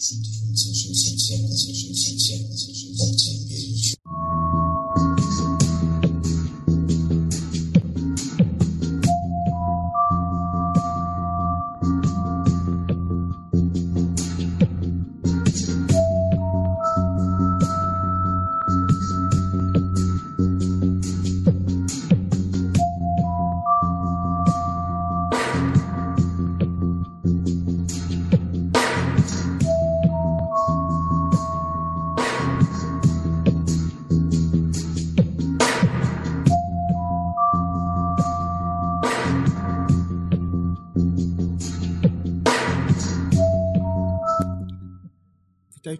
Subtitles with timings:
[0.00, 2.88] 身体放松，休息一下，放松，休息一下，放松，休，
[3.76, 4.09] 去。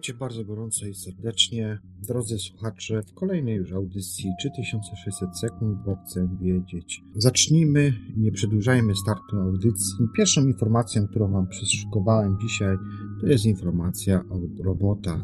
[0.01, 6.29] Witajcie bardzo gorąco i serdecznie, drodzy słuchacze, w kolejnej już audycji 3600 sekund, bo chcę
[6.41, 7.03] wiedzieć.
[7.15, 9.95] Zacznijmy, nie przedłużajmy startu audycji.
[10.17, 12.77] Pierwszą informacją, którą Wam przeszukowałem dzisiaj,
[13.21, 15.21] to jest informacja o robotach.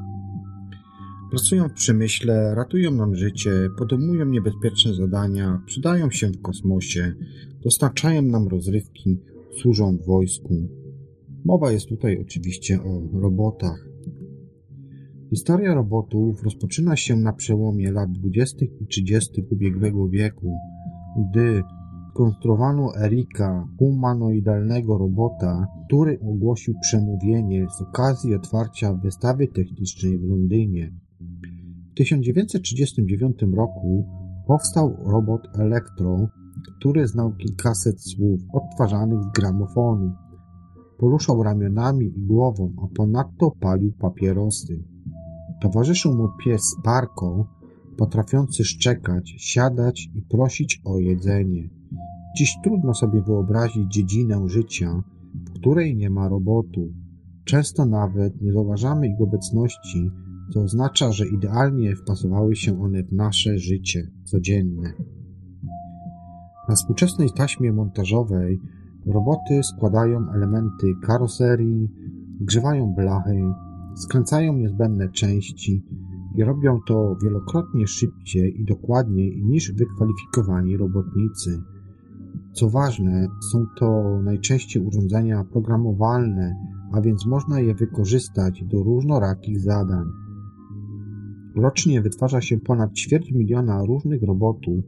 [1.29, 7.13] Pracują w przemyśle, ratują nam życie, podejmują niebezpieczne zadania, przydają się w kosmosie,
[7.63, 9.17] dostarczają nam rozrywki,
[9.61, 10.69] służą w wojsku.
[11.45, 13.86] Mowa jest tutaj oczywiście o robotach.
[15.29, 18.65] Historia robotów rozpoczyna się na przełomie lat 20.
[18.81, 19.41] i 30.
[19.51, 20.53] ubiegłego wieku,
[21.29, 21.63] gdy
[22.13, 30.93] konstruowano Erika, humanoidalnego robota, który ogłosił przemówienie z okazji otwarcia wystawy technicznej w Londynie.
[31.91, 34.05] W 1939 roku
[34.47, 36.27] powstał robot Elektro,
[36.77, 40.11] który znał kilkaset słów odtwarzanych z gramofonu.
[40.97, 44.83] Poruszał ramionami i głową, a ponadto palił papierosy.
[45.61, 47.47] Towarzyszył mu pies Parko,
[47.97, 51.69] potrafiący szczekać, siadać i prosić o jedzenie.
[52.37, 55.03] Dziś trudno sobie wyobrazić dziedzinę życia,
[55.45, 56.93] w której nie ma robotu.
[57.45, 60.11] Często nawet nie zauważamy ich obecności,
[60.53, 64.93] co oznacza, że idealnie wpasowały się one w nasze życie codzienne.
[66.69, 68.59] Na współczesnej taśmie montażowej
[69.05, 71.89] roboty składają elementy karoserii,
[72.41, 73.41] grzewają blachy,
[73.97, 75.83] skręcają niezbędne części
[76.35, 81.61] i robią to wielokrotnie szybciej i dokładniej niż wykwalifikowani robotnicy.
[82.53, 86.55] Co ważne, są to najczęściej urządzenia programowalne,
[86.93, 90.05] a więc można je wykorzystać do różnorakich zadań.
[91.55, 94.83] Rocznie wytwarza się ponad ćwierć miliona różnych robotów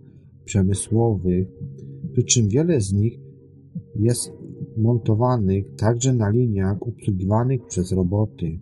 [0.46, 1.48] przemysłowych,
[2.14, 3.20] przy czym wiele z nich
[3.96, 4.32] jest
[4.78, 8.60] montowanych także na liniach obsługiwanych przez roboty.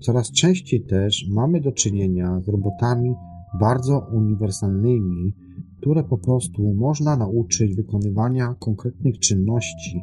[0.00, 3.14] Coraz częściej też mamy do czynienia z robotami
[3.60, 5.34] bardzo uniwersalnymi,
[5.80, 10.00] które po prostu można nauczyć wykonywania konkretnych czynności,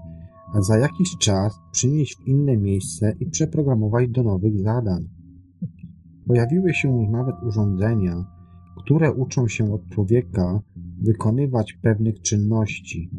[0.53, 5.09] a za jakiś czas przynieść w inne miejsce i przeprogramować do nowych zadań.
[6.27, 8.25] Pojawiły się już nawet urządzenia,
[8.83, 10.61] które uczą się od człowieka
[11.01, 13.09] wykonywać pewnych czynności.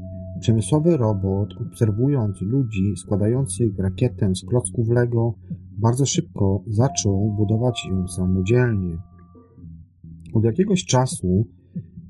[0.41, 5.35] Przemysłowy robot, obserwując ludzi składających rakietę z klocków Lego,
[5.79, 8.99] bardzo szybko zaczął budować ją samodzielnie.
[10.35, 11.47] Od jakiegoś czasu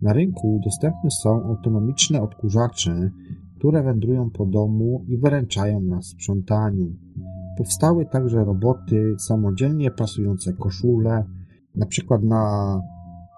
[0.02, 3.10] na rynku dostępne są autonomiczne odkurzacze,
[3.58, 6.92] które wędrują po domu i wyręczają na sprzątaniu.
[7.58, 11.24] Powstały także roboty samodzielnie pasujące koszule,
[11.74, 12.80] na przykład na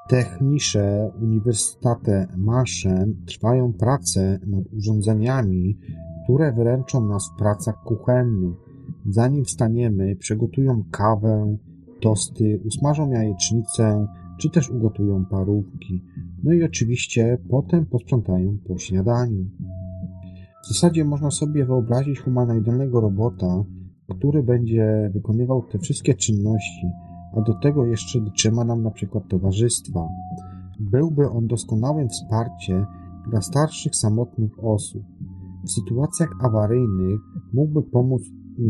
[0.09, 5.79] Technische Universitate Maschen trwają prace nad urządzeniami,
[6.25, 8.64] które wyręczą nas w pracach kuchennych.
[9.07, 11.57] Zanim wstaniemy, przygotują kawę,
[12.01, 14.07] tosty, usmażą jajecznicę,
[14.39, 16.03] czy też ugotują parówki.
[16.43, 19.45] No i oczywiście potem posprzątają po śniadaniu.
[20.65, 23.65] W zasadzie można sobie wyobrazić humanoidalnego robota,
[24.09, 26.87] który będzie wykonywał te wszystkie czynności,
[27.37, 30.09] a do tego jeszcze trzyma nam na przykład towarzystwa.
[30.81, 32.87] Byłby on doskonałym wsparciem
[33.31, 35.03] dla starszych, samotnych osób.
[35.65, 37.21] W sytuacjach awaryjnych
[37.53, 38.23] mógłby pomóc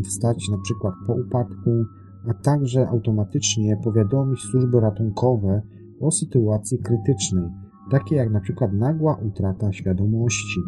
[0.04, 1.84] wstać na przykład po upadku,
[2.30, 5.62] a także automatycznie powiadomić służby ratunkowe
[6.00, 7.44] o sytuacji krytycznej,
[7.90, 10.60] takie jak przykład nagła utrata świadomości.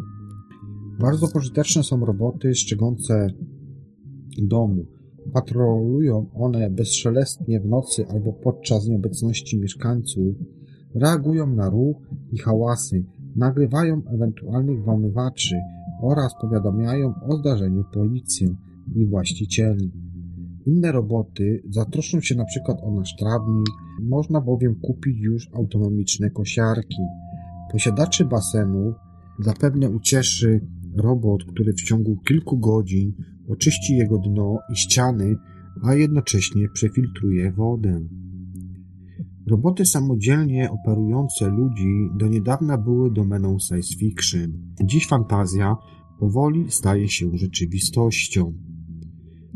[0.99, 3.27] Bardzo pożyteczne są roboty strzegące
[4.41, 4.85] domu.
[5.33, 10.35] Patrolują one bezszelestnie w nocy albo podczas nieobecności mieszkańców,
[10.95, 11.97] reagują na ruch
[12.31, 13.05] i hałasy,
[13.35, 15.55] nagrywają ewentualnych włamywaczy
[16.01, 18.55] oraz powiadamiają o zdarzeniu policję
[18.95, 19.91] i właścicieli.
[20.65, 23.69] Inne roboty zatroszczą się przykład o nasz trawnik,
[24.01, 27.01] można bowiem kupić już autonomiczne kosiarki.
[27.71, 28.95] Posiadaczy basenów
[29.39, 30.61] zapewne ucieszy
[30.95, 33.13] robot, który w ciągu kilku godzin
[33.47, 35.35] oczyści jego dno i ściany,
[35.83, 37.99] a jednocześnie przefiltruje wodę.
[39.47, 44.73] Roboty samodzielnie operujące ludzi do niedawna były domeną science fiction.
[44.83, 45.75] Dziś fantazja
[46.19, 48.66] powoli staje się rzeczywistością.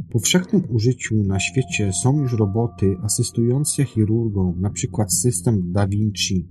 [0.07, 5.05] W powszechnym użyciu na świecie są już roboty asystujące chirurgom, np.
[5.07, 6.49] system Da Vinci.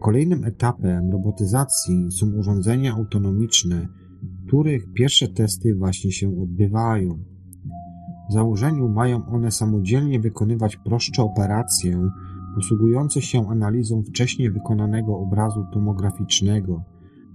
[0.00, 3.88] Kolejnym etapem robotyzacji są urządzenia autonomiczne,
[4.46, 7.18] których pierwsze testy właśnie się odbywają.
[8.30, 12.10] W założeniu mają one samodzielnie wykonywać prostsze operacje,
[12.54, 16.84] posługujące się analizą wcześniej wykonanego obrazu tomograficznego,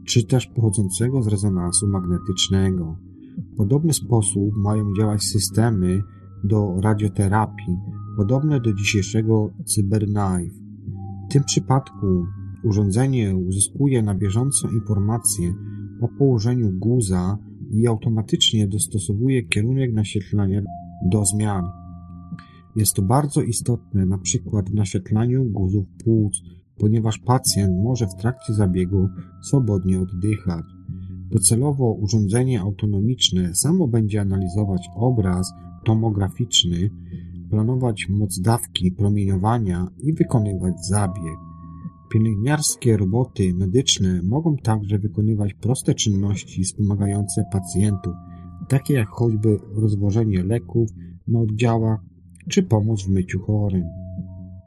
[0.06, 2.98] czy też pochodzącego z rezonansu magnetycznego.
[3.58, 6.02] Podobny sposób mają działać systemy
[6.44, 7.78] do radioterapii,
[8.18, 10.56] podobne do dzisiejszego CyberKnife.
[11.30, 12.26] W tym przypadku
[12.64, 15.54] urządzenie uzyskuje na bieżąco informacje
[16.02, 17.38] o położeniu guza
[17.72, 20.62] i automatycznie dostosowuje kierunek naświetlania
[21.12, 21.66] do zmian.
[22.76, 26.42] Jest to bardzo istotne na przykład w naświetlaniu guzów płuc,
[26.78, 29.10] ponieważ pacjent może w trakcie zabiegu
[29.42, 30.66] swobodnie oddychać.
[31.34, 35.54] Docelowo urządzenie autonomiczne samo będzie analizować obraz
[35.86, 36.90] tomograficzny,
[37.50, 41.38] planować moc dawki promieniowania i wykonywać zabieg.
[42.12, 48.14] Pielęgniarskie roboty medyczne mogą także wykonywać proste czynności wspomagające pacjentów,
[48.70, 50.90] takie jak choćby rozwożenie leków
[51.28, 52.00] na oddziałach
[52.50, 53.84] czy pomoc w myciu chorym.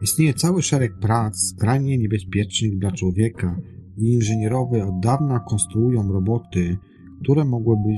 [0.03, 3.57] Istnieje cały szereg prac skrajnie niebezpiecznych dla człowieka
[4.03, 6.79] inżynierowie od dawna konstruują roboty,
[7.23, 7.93] które mogłyby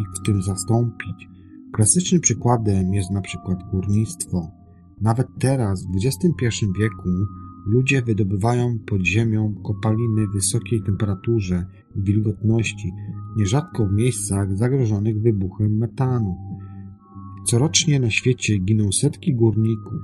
[0.00, 1.28] ich w tym zastąpić.
[1.72, 4.50] Klasycznym przykładem jest na przykład górnictwo.
[5.00, 7.08] Nawet teraz, w XXI wieku,
[7.66, 12.92] ludzie wydobywają pod ziemią kopaliny w wysokiej temperaturze i wilgotności,
[13.36, 16.36] nierzadko w miejscach zagrożonych wybuchem metanu.
[17.46, 20.00] Corocznie na świecie giną setki górników.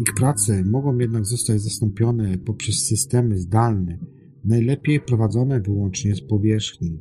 [0.00, 3.98] Ich prace mogą jednak zostać zastąpione poprzez systemy zdalne,
[4.44, 6.98] najlepiej prowadzone wyłącznie z powierzchni.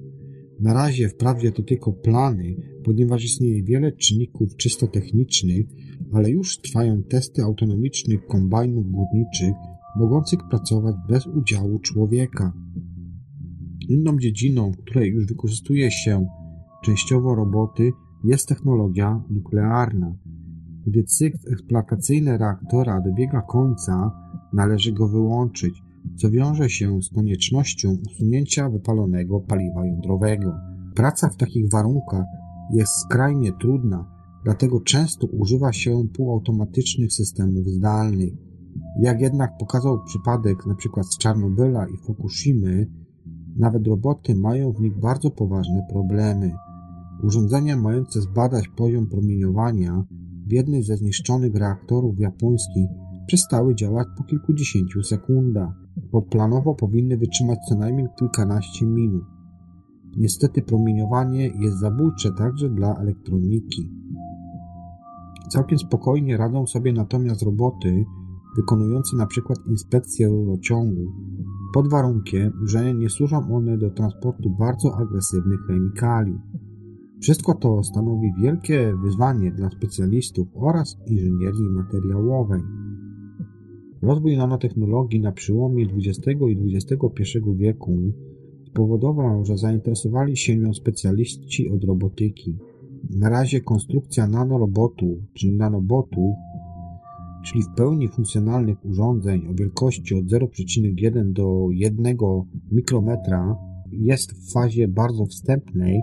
[0.59, 5.65] Na razie wprawdzie to tylko plany, ponieważ istnieje wiele czynników czysto technicznych,
[6.13, 9.53] ale już trwają testy autonomicznych kombajnów górniczych,
[9.95, 12.53] mogących pracować bez udziału człowieka.
[13.89, 16.27] Inną dziedziną, w której już wykorzystuje się
[16.83, 17.91] częściowo roboty,
[18.23, 20.15] jest technologia nuklearna.
[20.87, 24.11] Gdy cykl eksploatacyjny reaktora dobiega końca,
[24.53, 25.73] należy go wyłączyć,
[26.15, 30.53] co wiąże się z koniecznością usunięcia wypalonego paliwa jądrowego.
[30.95, 32.25] Praca w takich warunkach
[32.73, 34.05] jest skrajnie trudna,
[34.43, 38.33] dlatego często używa się półautomatycznych systemów zdalnych.
[38.99, 41.03] Jak jednak pokazał przypadek np.
[41.03, 42.87] z Czarnobyla i Fukushimy,
[43.57, 46.51] nawet roboty mają w nich bardzo poważne problemy.
[47.23, 50.03] Urządzenia mające zbadać poziom promieniowania
[50.47, 52.87] w jednym ze zniszczonych reaktorów japońskich
[53.27, 55.80] przestały działać po kilkudziesięciu sekundach,
[56.11, 59.23] bo planowo powinny wytrzymać co najmniej kilkanaście minut.
[60.17, 63.89] Niestety promieniowanie jest zabójcze także dla elektroniki.
[65.49, 68.05] Całkiem spokojnie radzą sobie natomiast roboty
[68.55, 69.41] wykonujące np.
[69.67, 71.13] inspekcję rurociągu,
[71.73, 76.41] pod warunkiem, że nie służą one do transportu bardzo agresywnych chemikaliów.
[77.21, 82.61] Wszystko to stanowi wielkie wyzwanie dla specjalistów oraz inżynierii materiałowej.
[84.01, 87.97] Rozwój nanotechnologii na przełomie XX i XXI wieku
[88.67, 92.57] spowodował, że zainteresowali się nią specjaliści od robotyki.
[93.09, 96.35] Na razie konstrukcja nanorobotów, czyli nanobotów,
[97.45, 102.17] czyli w pełni funkcjonalnych urządzeń o wielkości od 0,1 do 1
[102.71, 103.55] mikrometra,
[103.91, 106.01] jest w fazie bardzo wstępnej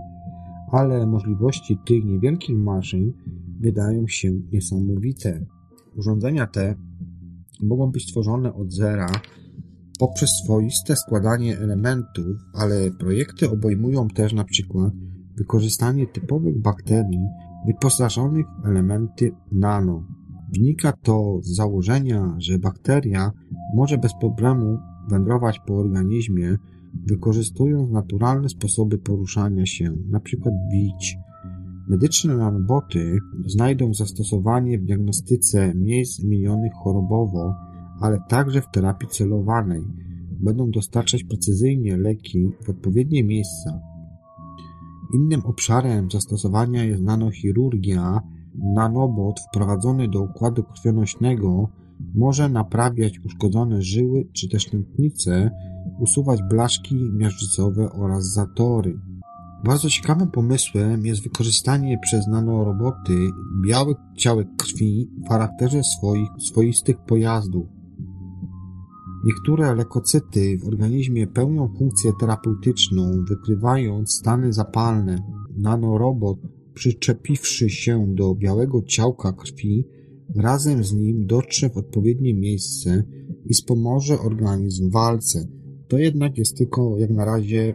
[0.70, 3.12] ale możliwości tych niewielkich maszyn
[3.60, 5.44] wydają się niesamowite.
[5.96, 6.74] Urządzenia te
[7.62, 9.08] mogą być stworzone od zera
[9.98, 14.92] poprzez swoiste składanie elementów, ale projekty obejmują też na przykład
[15.36, 17.26] wykorzystanie typowych bakterii
[17.66, 20.06] wyposażonych w elementy nano.
[20.54, 23.32] Wynika to z założenia, że bakteria
[23.74, 26.56] może bez problemu wędrować po organizmie
[27.06, 30.50] wykorzystując naturalne sposoby poruszania się, np.
[30.72, 31.18] bić.
[31.88, 37.54] Medyczne nanoboty znajdą zastosowanie w diagnostyce miejsc zmienionych chorobowo,
[38.00, 39.82] ale także w terapii celowanej.
[40.40, 43.80] Będą dostarczać precyzyjnie leki w odpowiednie miejsca.
[45.14, 48.20] Innym obszarem zastosowania jest nanochirurgia.
[48.74, 51.68] Nanobot wprowadzony do układu krwionośnego
[52.14, 55.50] może naprawiać uszkodzone żyły czy też tętnice,
[56.00, 58.98] usuwać blaszki miażdżycowe oraz zatory.
[59.64, 63.30] Bardzo ciekawym pomysłem jest wykorzystanie przez nanoroboty
[63.66, 67.66] białych ciałek krwi w charakterze swoich swoistych pojazdów.
[69.24, 75.22] Niektóre lekocyty w organizmie pełnią funkcję terapeutyczną, wykrywając stany zapalne.
[75.56, 76.38] Nanorobot,
[76.74, 79.84] przyczepiwszy się do białego ciałka krwi,
[80.36, 83.04] razem z nim dotrze w odpowiednie miejsce
[83.46, 85.46] i wspomoże organizm w walce.
[85.88, 87.74] To jednak jest tylko jak na razie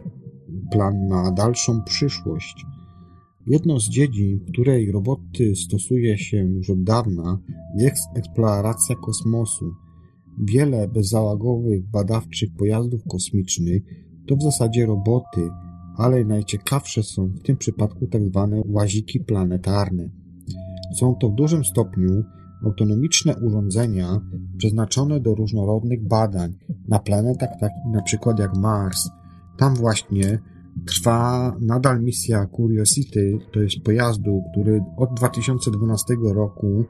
[0.70, 2.66] plan na dalszą przyszłość.
[3.46, 7.38] Jedną z dziedzin, której roboty stosuje się już od dawna,
[7.76, 9.74] jest eksploracja kosmosu.
[10.38, 13.82] Wiele bezzałogowych badawczych pojazdów kosmicznych
[14.26, 15.48] to w zasadzie roboty,
[15.96, 18.48] ale najciekawsze są w tym przypadku tzw.
[18.50, 20.10] Tak łaziki planetarne.
[20.94, 22.24] Są to w dużym stopniu
[22.64, 24.20] autonomiczne urządzenia
[24.56, 26.54] przeznaczone do różnorodnych badań
[26.88, 29.10] na planetach takich na przykład jak Mars.
[29.56, 30.38] Tam właśnie
[30.86, 36.84] trwa nadal misja Curiosity, to jest pojazdu, który od 2012 roku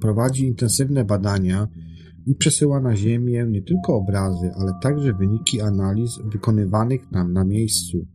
[0.00, 1.68] prowadzi intensywne badania
[2.26, 8.06] i przesyła na Ziemię nie tylko obrazy, ale także wyniki analiz wykonywanych tam na miejscu.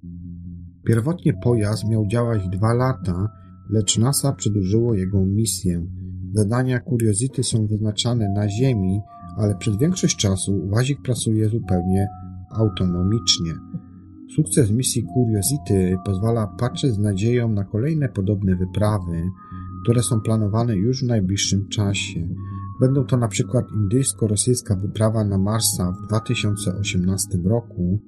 [0.88, 3.30] Pierwotnie pojazd miał działać dwa lata,
[3.70, 5.86] lecz NASA przedłużyło jego misję.
[6.34, 9.00] Zadania Curiosity są wyznaczane na Ziemi,
[9.38, 12.08] ale przez większość czasu łazik pracuje zupełnie
[12.52, 13.54] autonomicznie.
[14.36, 19.24] Sukces misji Curiosity pozwala patrzeć z nadzieją na kolejne podobne wyprawy,
[19.84, 22.28] które są planowane już w najbliższym czasie.
[22.82, 28.00] Będą to na przykład indyjsko-rosyjska wyprawa na Marsa w 2018 roku,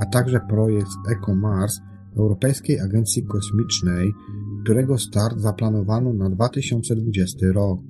[0.00, 1.80] a także projekt EcoMars
[2.16, 4.12] Europejskiej Agencji Kosmicznej,
[4.64, 7.80] którego start zaplanowano na 2020 rok.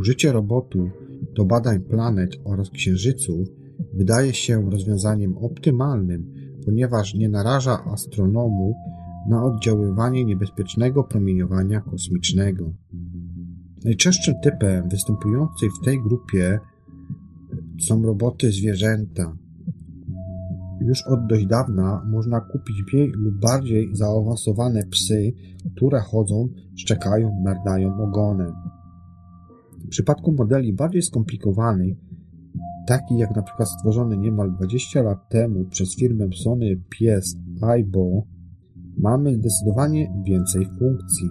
[0.00, 0.90] Użycie robotu
[1.36, 3.48] do badań planet oraz księżyców
[3.94, 8.76] wydaje się rozwiązaniem optymalnym, ponieważ nie naraża astronomów
[9.28, 12.72] na oddziaływanie niebezpiecznego promieniowania kosmicznego.
[13.84, 16.58] Najczęstszym typem występujących w tej grupie
[17.88, 19.36] są roboty zwierzęta.
[20.80, 25.32] Już od dość dawna można kupić mniej lub bardziej zaawansowane psy,
[25.76, 28.52] które chodzą, szczekają, nardają ogonem.
[29.84, 31.96] W przypadku modeli bardziej skomplikowanych,
[32.86, 38.22] takich jak na przykład stworzony niemal 20 lat temu przez firmę Sony pies Aibo,
[38.98, 41.30] mamy zdecydowanie więcej funkcji.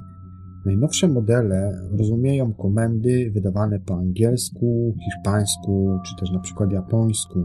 [0.65, 7.39] Najnowsze modele rozumieją komendy wydawane po angielsku, hiszpańsku czy też na przykład japońsku.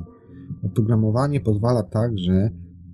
[0.63, 2.51] Oprogramowanie pozwala także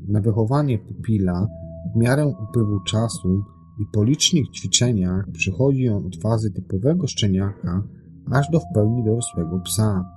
[0.08, 1.46] na wychowanie pupila
[1.94, 3.42] w miarę upływu czasu
[3.80, 7.82] i po licznych ćwiczeniach przechodzi on od fazy typowego szczeniaka
[8.30, 10.15] aż do w pełni dorosłego psa.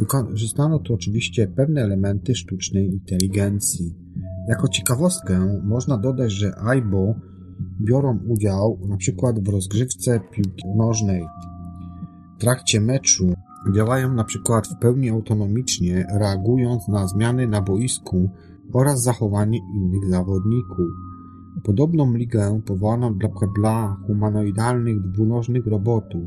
[0.00, 3.94] Wykorzystano tu oczywiście pewne elementy sztucznej inteligencji.
[4.48, 7.14] Jako ciekawostkę można dodać, że AIBO
[7.80, 11.26] biorą udział przykład w rozgrywce piłki nożnej.
[12.36, 13.34] W trakcie meczu
[13.74, 18.30] działają przykład w pełni autonomicznie, reagując na zmiany na boisku
[18.72, 20.86] oraz zachowanie innych zawodników.
[21.64, 26.22] Podobną ligę powołano dla, dla humanoidalnych dwunożnych robotów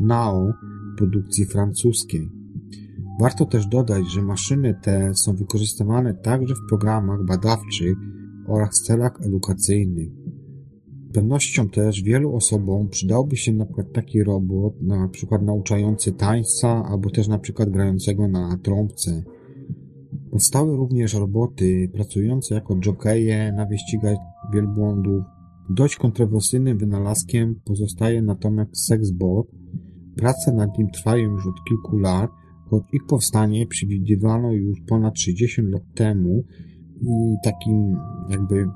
[0.00, 0.52] NAO
[0.96, 2.37] produkcji francuskiej.
[3.20, 7.96] Warto też dodać, że maszyny te są wykorzystywane także w programach badawczych
[8.46, 10.08] oraz celach edukacyjnych.
[11.10, 16.84] Z pewnością też wielu osobom przydałby się na przykład taki robot, na przykład nauczający tańca,
[16.84, 19.22] albo też na przykład grającego na trąbce.
[20.30, 24.16] Powstały również roboty pracujące jako jokeje na wyścigach
[24.54, 25.24] wielbłądów.
[25.70, 29.46] Dość kontrowersyjnym wynalazkiem pozostaje natomiast sexbot.
[30.16, 32.30] Prace nad nim trwają już od kilku lat,
[32.70, 36.44] choć ich powstanie przewidywano już ponad 60 lat temu
[37.02, 37.96] i takim
[38.30, 38.66] jakby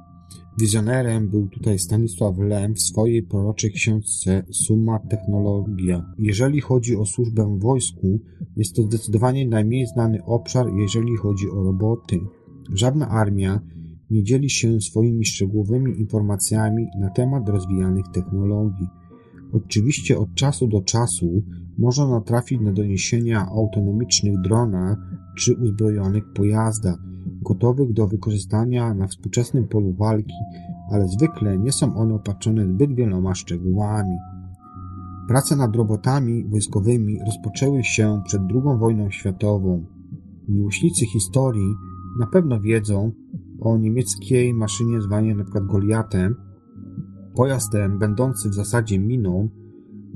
[0.59, 6.07] Wizjonerem był tutaj Stanisław Lem w swojej proroczej książce Summa Technologia.
[6.19, 8.21] Jeżeli chodzi o służbę w wojsku,
[8.57, 12.21] jest to zdecydowanie najmniej znany obszar, jeżeli chodzi o roboty.
[12.75, 13.61] Żadna armia
[14.11, 18.87] nie dzieli się swoimi szczegółowymi informacjami na temat rozwijanych technologii.
[19.53, 21.43] Oczywiście od czasu do czasu
[21.79, 24.99] można natrafić na doniesienia o autonomicznych dronach
[25.39, 26.99] czy uzbrojonych pojazdach,
[27.43, 30.35] gotowych do wykorzystania na współczesnym polu walki,
[30.91, 34.17] ale zwykle nie są one opatrzone zbyt wieloma szczegółami.
[35.29, 39.85] Prace nad robotami wojskowymi rozpoczęły się przed II wojną światową.
[40.49, 41.75] Miłośnicy historii
[42.21, 43.13] na pewno wiedzą
[43.61, 45.61] o niemieckiej maszynie zwanej np.
[45.61, 46.35] Goliatem.
[47.35, 49.49] Pojazd ten, będący w zasadzie miną,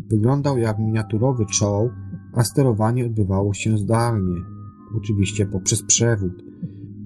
[0.08, 1.90] wyglądał jak miniaturowy czoł,
[2.34, 4.36] a sterowanie odbywało się zdalnie,
[4.96, 6.44] oczywiście poprzez przewód.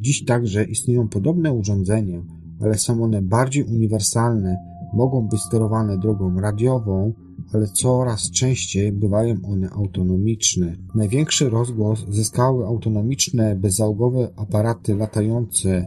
[0.01, 2.23] Dziś także istnieją podobne urządzenia,
[2.61, 4.57] ale są one bardziej uniwersalne,
[4.95, 7.13] mogą być sterowane drogą radiową,
[7.53, 10.77] ale coraz częściej bywają one autonomiczne.
[10.95, 15.87] Największy rozgłos zyskały autonomiczne, bezzałogowe aparaty latające,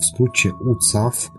[0.00, 1.30] w skrócie UCAF,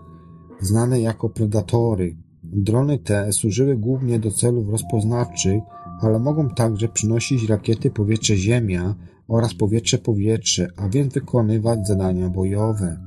[0.60, 2.16] znane jako predatory.
[2.52, 5.62] Drony te służyły głównie do celów rozpoznawczych,
[6.00, 8.94] ale mogą także przynosić rakiety powietrze-ziemia
[9.28, 13.00] oraz powietrze-powietrze, a więc wykonywać zadania bojowe.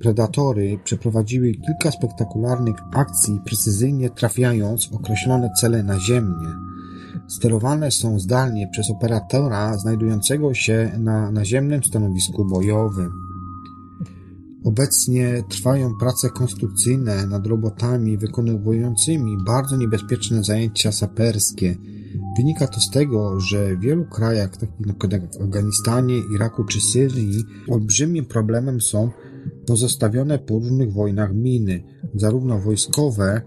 [0.00, 6.48] Predatory przeprowadziły kilka spektakularnych akcji, precyzyjnie trafiając określone cele naziemnie.
[7.28, 13.31] Sterowane są zdalnie przez operatora znajdującego się na naziemnym stanowisku bojowym.
[14.64, 21.76] Obecnie trwają prace konstrukcyjne nad robotami wykonującymi bardzo niebezpieczne zajęcia saperskie.
[22.36, 28.24] Wynika to z tego, że w wielu krajach, takich jak Afganistanie, Iraku czy Syrii, olbrzymim
[28.24, 29.10] problemem są
[29.66, 33.42] pozostawione po różnych wojnach miny, zarówno wojskowe,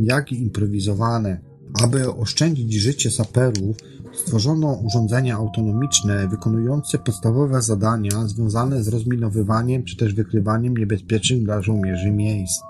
[0.00, 1.40] jak i improwizowane.
[1.84, 3.76] Aby oszczędzić życie saperów,
[4.16, 12.10] stworzono urządzenia autonomiczne wykonujące podstawowe zadania związane z rozminowywaniem czy też wykrywaniem niebezpiecznych dla żołnierzy
[12.10, 12.60] miejsc.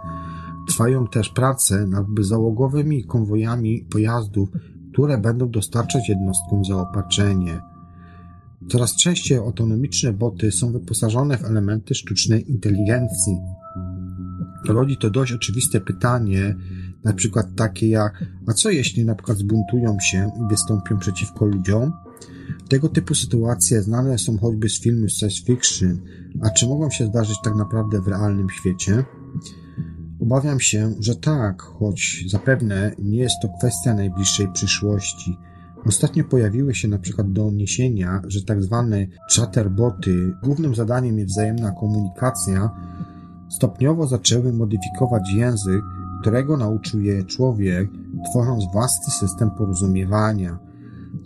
[0.68, 4.48] Trwają też prace nad załogowymi konwojami pojazdów,
[4.92, 7.60] które będą dostarczać jednostkom zaopatrzenie.
[8.68, 13.36] Coraz częściej autonomiczne boty są wyposażone w elementy sztucznej inteligencji.
[14.68, 16.56] Rodzi to dość oczywiste pytanie,
[17.06, 21.92] na przykład takie jak, a co jeśli na przykład zbuntują się i wystąpią przeciwko ludziom?
[22.68, 26.00] Tego typu sytuacje znane są choćby z filmu science fiction,
[26.42, 29.04] a czy mogą się zdarzyć tak naprawdę w realnym świecie?
[30.20, 35.38] Obawiam się, że tak, choć zapewne nie jest to kwestia najbliższej przyszłości.
[35.86, 42.70] Ostatnio pojawiły się na przykład doniesienia, że tak zwane chatterboty, głównym zadaniem jest wzajemna komunikacja,
[43.48, 45.82] stopniowo zaczęły modyfikować język,
[46.20, 47.90] którego nauczył je człowiek,
[48.30, 50.58] tworząc własny system porozumiewania.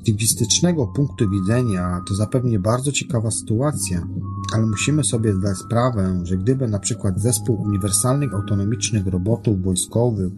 [0.04, 4.06] Z lingwistycznego punktu widzenia to zapewne bardzo ciekawa sytuacja,
[4.52, 10.32] ale musimy sobie zdać sprawę, że gdyby na przykład zespół uniwersalnych autonomicznych robotów wojskowych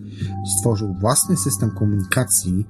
[0.59, 2.67] stworzył własny system komunikacji,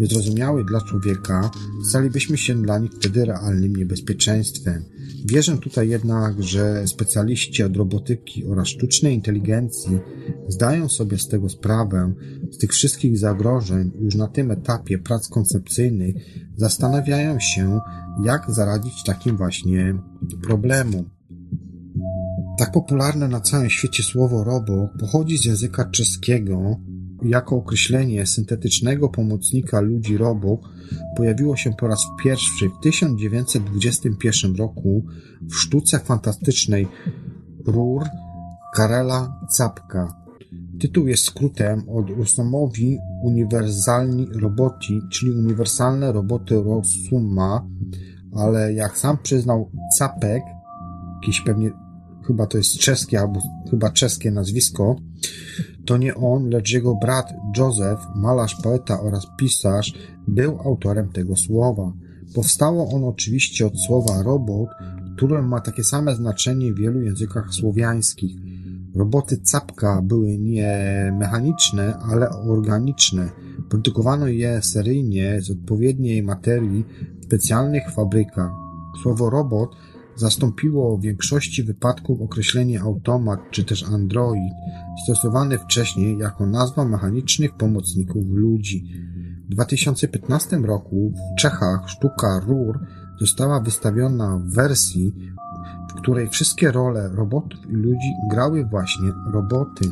[0.00, 1.50] niezrozumiały dla człowieka,
[1.88, 4.84] stalibyśmy się dla nich wtedy realnym niebezpieczeństwem.
[5.28, 9.98] Wierzę tutaj jednak, że specjaliści od robotyki oraz sztucznej inteligencji
[10.48, 12.12] zdają sobie z tego sprawę,
[12.50, 16.16] z tych wszystkich zagrożeń już na tym etapie prac koncepcyjnych
[16.56, 17.80] zastanawiają się,
[18.24, 19.94] jak zaradzić takim właśnie
[20.42, 21.10] problemom.
[22.58, 26.76] Tak popularne na całym świecie słowo robo pochodzi z języka czeskiego
[27.22, 30.60] jako określenie syntetycznego pomocnika ludzi robot
[31.16, 35.04] pojawiło się po raz pierwszy w 1921 roku
[35.40, 36.88] w sztuce fantastycznej
[37.66, 38.04] Rur
[38.74, 40.26] Karela Capka.
[40.80, 47.66] Tytuł jest skrótem od Rusomowi Uniwersalni Roboti, czyli uniwersalne roboty Rosuma,
[48.34, 50.42] ale jak sam przyznał Capek,
[51.14, 51.70] jakiś pewnie
[52.26, 54.96] chyba to jest czeskie albo chyba czeskie nazwisko,
[55.86, 59.94] to nie on, lecz jego brat Joseph, malarz, poeta oraz pisarz,
[60.28, 61.92] był autorem tego słowa.
[62.34, 64.68] Powstało on oczywiście od słowa robot,
[65.16, 68.36] które ma takie same znaczenie w wielu językach słowiańskich.
[68.94, 73.30] Roboty capka były nie mechaniczne, ale organiczne.
[73.68, 76.84] Produkowano je seryjnie z odpowiedniej materii
[77.20, 78.50] w specjalnych fabrykach.
[79.02, 79.76] Słowo robot
[80.16, 84.52] zastąpiło w większości wypadków określenie automat czy też android,
[85.04, 88.84] stosowany wcześniej jako nazwa mechanicznych pomocników ludzi.
[89.46, 92.80] W 2015 roku w Czechach sztuka RUR
[93.20, 95.14] została wystawiona w wersji,
[95.90, 99.84] w której wszystkie role robotów i ludzi grały właśnie roboty.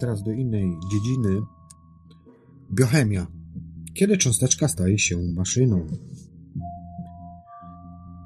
[0.00, 1.40] Teraz do innej dziedziny.
[2.72, 3.26] Biochemia.
[3.94, 5.86] Kiedy cząsteczka staje się maszyną?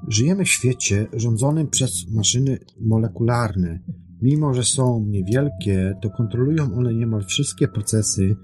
[0.07, 3.79] Żyjemy w świecie rządzonym przez maszyny molekularne.
[4.21, 8.35] Mimo, że są niewielkie, to kontrolują one niemal wszystkie procesy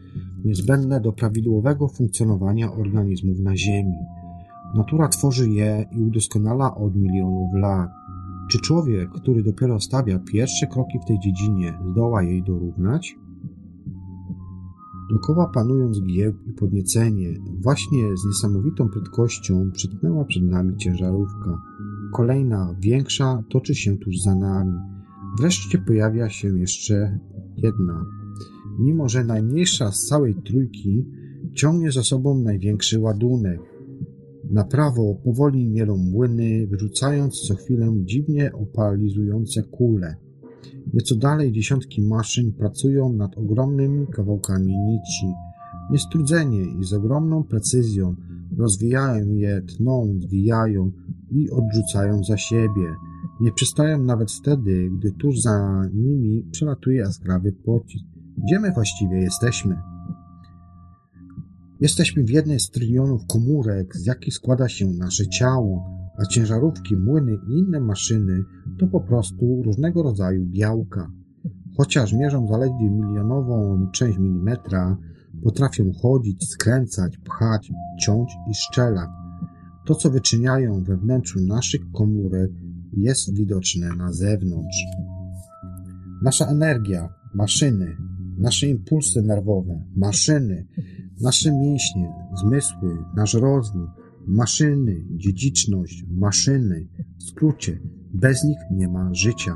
[0.46, 3.98] niezbędne do prawidłowego funkcjonowania organizmów na Ziemi.
[4.76, 7.90] Natura tworzy je i udoskonala od milionów lat.
[8.50, 13.16] Czy człowiek, który dopiero stawia pierwsze kroki w tej dziedzinie, zdoła jej dorównać?
[15.12, 17.34] Dokoła panują zgiełk i podniecenie.
[17.62, 21.62] Właśnie z niesamowitą prędkością przytknęła przed nami ciężarówka.
[22.14, 24.74] Kolejna, większa, toczy się tuż za nami.
[25.40, 27.20] Wreszcie pojawia się jeszcze
[27.58, 28.06] jedna.
[28.80, 31.06] Mimo, że najmniejsza z całej trójki
[31.54, 33.62] ciągnie za sobą największy ładunek.
[34.50, 40.16] Na prawo powoli mielą młyny, wyrzucając co chwilę dziwnie opalizujące kule.
[40.94, 45.34] Nieco dalej dziesiątki maszyn pracują nad ogromnymi kawałkami nici.
[45.92, 48.16] Niestrudzenie i z ogromną precyzją
[48.58, 50.92] rozwijają je, tną, zwijają
[51.32, 52.96] i odrzucają za siebie.
[53.42, 58.06] Nie przystają nawet wtedy, gdy tuż za nimi przelatuje jaskrawy pocisk.
[58.38, 59.76] Gdzie my właściwie jesteśmy?
[61.80, 67.38] Jesteśmy w jednej z trylionów komórek, z jakich składa się nasze ciało, a ciężarówki, młyny
[67.48, 68.44] i inne maszyny
[68.80, 71.12] to po prostu różnego rodzaju białka.
[71.78, 74.98] Chociaż mierzą zaledwie milionową część milimetra,
[75.44, 79.10] potrafią chodzić, skręcać, pchać, ciąć i szczelać.
[79.86, 82.52] To, co wyczyniają we wnętrzu naszych komórek,
[82.98, 84.78] jest widoczne na zewnątrz.
[86.24, 87.98] Nasza energia, maszyny,
[88.38, 90.68] nasze impulsy nerwowe, maszyny,
[91.22, 93.88] nasze mięśnie, zmysły, nasz rozwój,
[94.28, 96.88] maszyny, dziedziczność, maszyny.
[97.20, 97.80] W skrócie,
[98.14, 99.56] bez nich nie ma życia.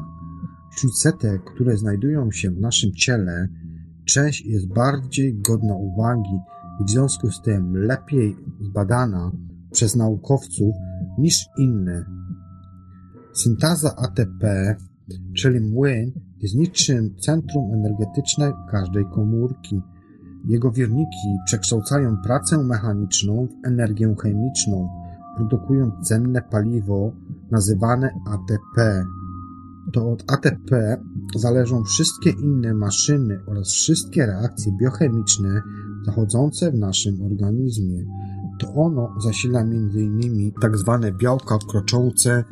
[0.76, 3.48] Wśród setek, które znajdują się w naszym ciele,
[4.06, 6.40] część jest bardziej godna uwagi
[6.82, 9.32] i w związku z tym lepiej zbadana
[9.72, 10.76] przez naukowców
[11.18, 12.06] niż inne.
[13.34, 14.76] Syntaza ATP,
[15.36, 19.82] czyli młyn, jest niczym centrum energetyczne każdej komórki.
[20.46, 24.90] Jego wierniki przekształcają pracę mechaniczną w energię chemiczną,
[25.36, 27.12] produkując cenne paliwo
[27.52, 29.06] nazywane ATP.
[29.94, 30.98] To od ATP
[31.36, 35.62] zależą wszystkie inne maszyny oraz wszystkie reakcje biochemiczne
[36.06, 38.06] zachodzące w naszym organizmie.
[38.60, 40.52] To ono zasila m.in.
[40.62, 42.44] tak zwane białka kroczące,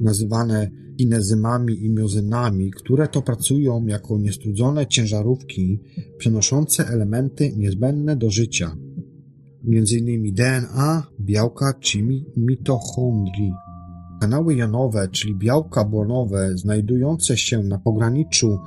[0.00, 5.80] nazywane kinezymami i miozynami, które to pracują jako niestrudzone ciężarówki
[6.18, 8.76] przenoszące elementy niezbędne do życia,
[9.64, 10.34] m.in.
[10.34, 11.98] DNA, białka czy
[12.36, 13.52] mitochondrii.
[14.20, 18.58] Kanały jonowe, czyli białka błonowe, znajdujące się na pograniczu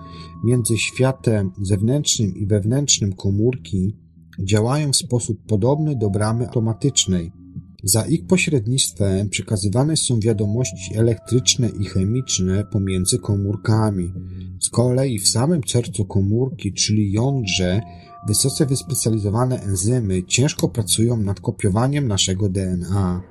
[0.43, 3.97] między światem zewnętrznym i wewnętrznym komórki,
[4.39, 7.31] działają w sposób podobny do bramy automatycznej–
[7.83, 14.13] za ich pośrednictwem przekazywane są wiadomości elektryczne i chemiczne pomiędzy komórkami.
[14.61, 17.81] Z kolei w samym sercu komórki, czyli jądrze,
[18.27, 23.21] wysoce wyspecjalizowane enzymy ciężko pracują nad kopiowaniem naszego DNA.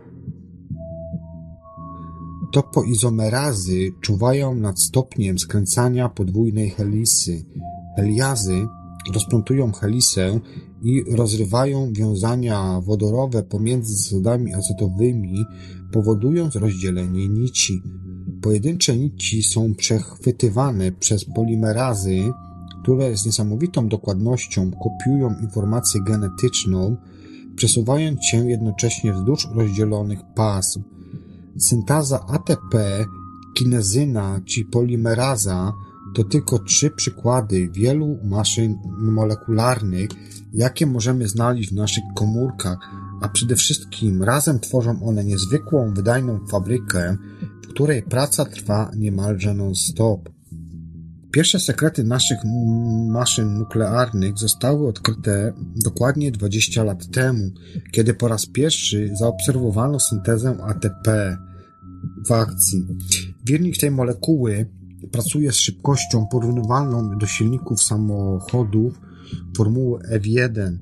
[2.53, 7.45] Topoizomerazy czuwają nad stopniem skręcania podwójnej helisy.
[7.97, 8.67] Heliazy
[9.15, 10.41] rozplątują helisę
[10.83, 15.45] i rozrywają wiązania wodorowe pomiędzy zasadami acetowymi,
[15.93, 17.83] powodując rozdzielenie nici.
[18.43, 22.33] Pojedyncze nici są przechwytywane przez polimerazy,
[22.83, 26.97] które z niesamowitą dokładnością kopiują informację genetyczną,
[27.57, 30.83] przesuwając się jednocześnie wzdłuż rozdzielonych pasm.
[31.59, 33.05] Syntaza ATP,
[33.55, 35.73] kinezyna czy polimeraza
[36.15, 40.09] to tylko trzy przykłady wielu maszyn molekularnych,
[40.53, 42.79] jakie możemy znaleźć w naszych komórkach,
[43.23, 47.17] a przede wszystkim razem tworzą one niezwykłą, wydajną fabrykę,
[47.63, 50.29] w której praca trwa niemalże non-stop.
[51.33, 52.39] Pierwsze sekrety naszych
[53.09, 55.53] maszyn nuklearnych zostały odkryte
[55.85, 57.51] dokładnie 20 lat temu,
[57.93, 61.37] kiedy po raz pierwszy zaobserwowano syntezę ATP
[62.29, 62.87] w akcji.
[63.45, 64.67] Wiernik tej molekuły
[65.13, 69.01] pracuje z szybkością porównywalną do silników samochodów
[69.57, 70.77] formuły F1.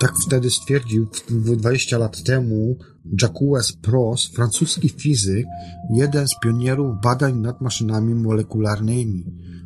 [0.00, 2.76] Tak wtedy stwierdził 20 lat temu
[3.22, 5.46] Jacques Prost, francuski fizyk,
[5.90, 9.24] jeden z pionierów badań nad maszynami molekularnymi.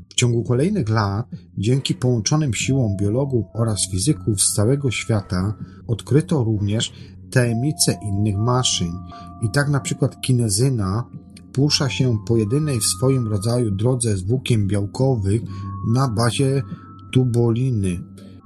[0.09, 1.26] W ciągu kolejnych lat,
[1.59, 5.55] dzięki połączonym siłom biologów oraz fizyków z całego świata,
[5.87, 6.92] odkryto również
[7.31, 8.92] tajemnice innych maszyn.
[9.42, 11.05] I tak na przykład kinezyna
[11.57, 15.42] porusza się po jedynej w swoim rodzaju drodze z włókien białkowych
[15.88, 16.62] na bazie
[17.12, 18.01] tuboliny.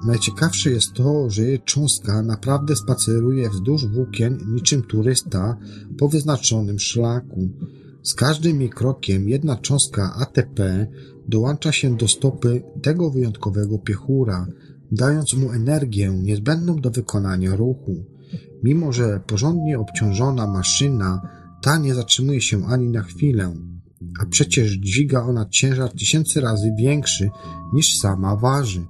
[0.07, 5.57] Najciekawsze jest to, że jej cząstka naprawdę spaceruje wzdłuż włókien niczym turysta
[5.99, 7.49] po wyznaczonym szlaku.
[8.03, 10.87] Z każdym jej krokiem jedna cząstka ATP
[11.29, 14.47] dołącza się do stopy tego wyjątkowego piechura,
[14.93, 18.05] dając mu energię niezbędną do wykonania ruchu.
[18.63, 23.55] Mimo, że porządnie obciążona maszyna ta nie zatrzymuje się ani na chwilę,
[24.21, 27.31] a przecież dźwiga ona ciężar tysięcy razy większy
[27.73, 28.87] niż sama waży.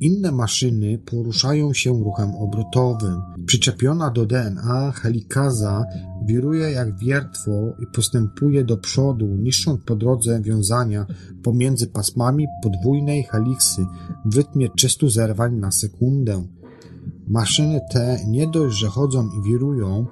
[0.00, 3.22] Inne maszyny poruszają się ruchem obrotowym.
[3.46, 5.84] Przyczepiona do DNA helikaza
[6.26, 11.06] wiruje jak wiertło i postępuje do przodu, niszcząc po drodze wiązania
[11.42, 13.86] pomiędzy pasmami podwójnej heliksy
[14.24, 16.46] w rytmie 300 zerwań na sekundę.
[17.28, 20.06] Maszyny te nie dość, że chodzą i wirują,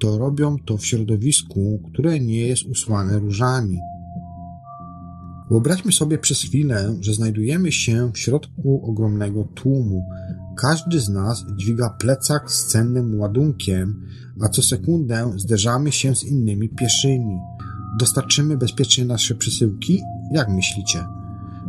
[0.00, 3.78] to robią to w środowisku, które nie jest usłane różami.
[5.50, 10.04] Wyobraźmy sobie przez chwilę, że znajdujemy się w środku ogromnego tłumu.
[10.56, 14.06] Każdy z nas dźwiga plecak z cennym ładunkiem,
[14.40, 17.38] a co sekundę zderzamy się z innymi pieszymi.
[17.98, 20.02] Dostarczymy bezpiecznie nasze przesyłki?
[20.32, 21.04] Jak myślicie?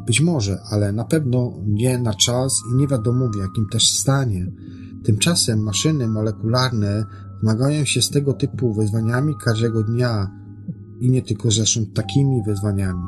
[0.06, 4.48] Być może, ale na pewno nie na czas i nie wiadomo w jakim też stanie.
[5.04, 7.06] Tymczasem maszyny molekularne
[7.44, 10.32] zmagają się z tego typu wyzwaniami każdego dnia
[11.02, 13.04] i nie tylko zresztą takimi wyzwaniami.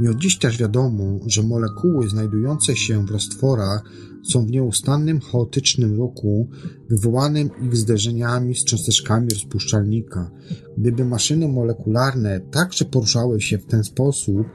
[0.00, 3.84] Nie od dziś też wiadomo, że molekuły znajdujące się w roztworach
[4.32, 6.48] są w nieustannym, chaotycznym ruchu
[6.90, 10.30] wywołanym ich zderzeniami z cząsteczkami rozpuszczalnika.
[10.78, 14.46] Gdyby maszyny molekularne także poruszały się w ten sposób,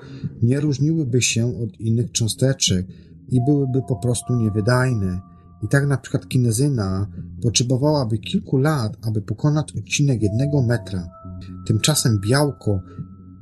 [0.42, 2.88] nie różniłyby się od innych cząsteczek
[3.30, 5.22] i byłyby po prostu niewydajne.
[5.64, 7.08] I tak na przykład kinezyna
[7.42, 11.08] potrzebowałaby kilku lat, aby pokonać odcinek jednego metra.
[11.68, 12.82] Tymczasem białko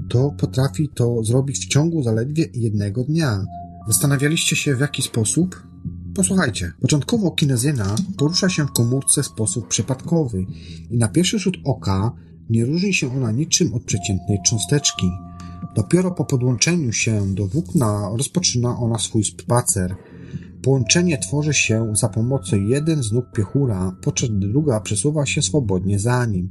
[0.09, 3.45] to potrafi to zrobić w ciągu zaledwie jednego dnia.
[3.87, 5.67] Zastanawialiście się w jaki sposób?
[6.15, 10.45] Posłuchajcie, początkowo kinezyna porusza się w komórce w sposób przypadkowy
[10.89, 12.11] i na pierwszy rzut oka
[12.49, 15.11] nie różni się ona niczym od przeciętnej cząsteczki.
[15.75, 19.95] Dopiero po podłączeniu się do włókna rozpoczyna ona swój spacer–
[20.67, 25.99] Połączenie tworzy się za pomocą jeden z nóg piechura, podczas gdy druga przesuwa się swobodnie
[25.99, 26.49] za nim.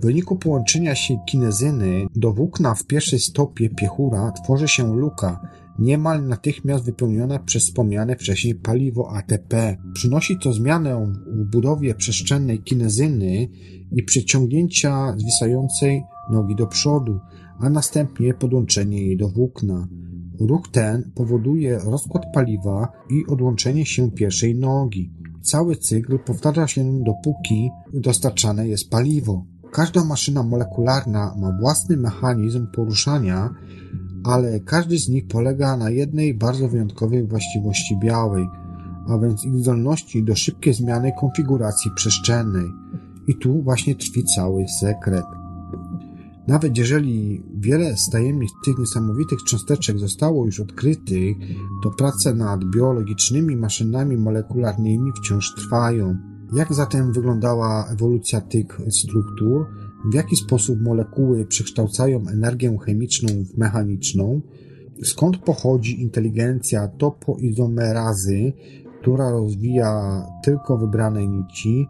[0.00, 5.40] W wyniku połączenia się kinezyny do włókna w pierwszej stopie piechura tworzy się luka,
[5.78, 9.76] niemal natychmiast wypełniona przez wspomniane wcześniej paliwo ATP.
[9.94, 13.48] Przynosi to zmianę w budowie przestrzennej kinezyny
[13.92, 17.20] i przyciągnięcia zwisającej nogi do przodu,
[17.60, 19.88] a następnie podłączenie jej do włókna.
[20.40, 25.10] Ruch ten powoduje rozkład paliwa i odłączenie się pierwszej nogi.
[25.42, 29.44] Cały cykl powtarza się dopóki dostarczane jest paliwo.
[29.72, 33.50] Każda maszyna molekularna ma własny mechanizm poruszania,
[34.24, 38.46] ale każdy z nich polega na jednej bardzo wyjątkowej właściwości białej,
[39.08, 42.66] a więc ich zdolności do szybkiej zmiany konfiguracji przestrzennej.
[43.26, 45.39] I tu właśnie tkwi cały sekret.
[46.50, 51.36] Nawet jeżeli wiele z tajemnic tych niesamowitych cząsteczek zostało już odkrytych,
[51.82, 56.16] to prace nad biologicznymi maszynami molekularnymi wciąż trwają.
[56.52, 59.66] Jak zatem wyglądała ewolucja tych struktur?
[60.10, 64.40] W jaki sposób molekuły przekształcają energię chemiczną w mechaniczną?
[65.02, 68.52] Skąd pochodzi inteligencja topoizomerazy,
[69.00, 71.86] która rozwija tylko wybrane nici?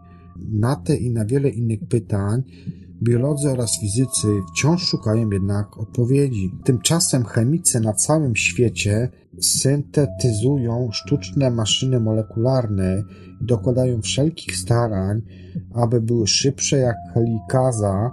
[0.51, 2.43] Na te i na wiele innych pytań
[3.03, 6.51] Biolodzy oraz fizycy wciąż szukają jednak odpowiedzi.
[6.63, 9.09] Tymczasem chemicy na całym świecie
[9.41, 13.03] syntetyzują sztuczne maszyny molekularne
[13.41, 15.21] i dokładają wszelkich starań,
[15.73, 18.11] aby były szybsze jak helikaza,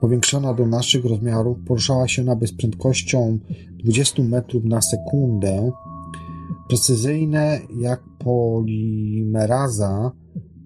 [0.00, 3.38] powiększona do naszych rozmiarów, poruszała się nawet z prędkością
[3.84, 5.70] 20 metrów na sekundę,
[6.68, 10.10] precyzyjne jak polimeraza,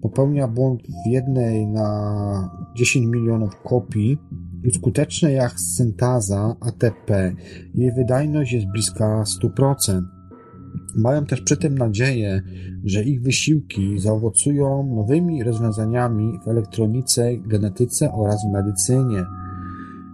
[0.09, 4.17] popełnia błąd w jednej na 10 milionów kopii
[4.73, 7.35] skuteczne jak syntaza ATP.
[7.75, 10.01] Jej wydajność jest bliska 100%.
[10.95, 12.41] Mają też przy tym nadzieję,
[12.83, 19.25] że ich wysiłki zaowocują nowymi rozwiązaniami w elektronice, genetyce oraz medycynie.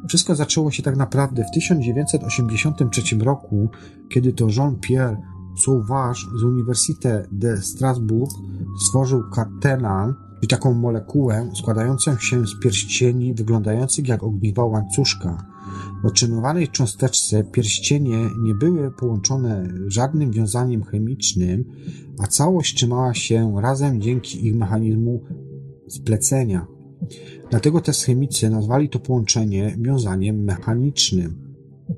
[0.08, 3.70] Wszystko zaczęło się tak naprawdę w 1983 roku,
[4.10, 5.18] kiedy to Jean-Pierre
[5.58, 8.32] Sauvage z Uniwersytetu de Strasbourg
[8.86, 15.46] stworzył katenan, czyli taką molekułę składającą się z pierścieni wyglądających jak ogniwa łańcuszka.
[16.04, 21.66] W otrzymywanej cząsteczce pierścienie nie były połączone żadnym wiązaniem chemicznym,
[22.20, 25.24] a całość trzymała się razem dzięki ich mechanizmu
[25.88, 26.68] splecenia.
[27.50, 31.51] Dlatego też chemicy nazwali to połączenie wiązaniem mechanicznym.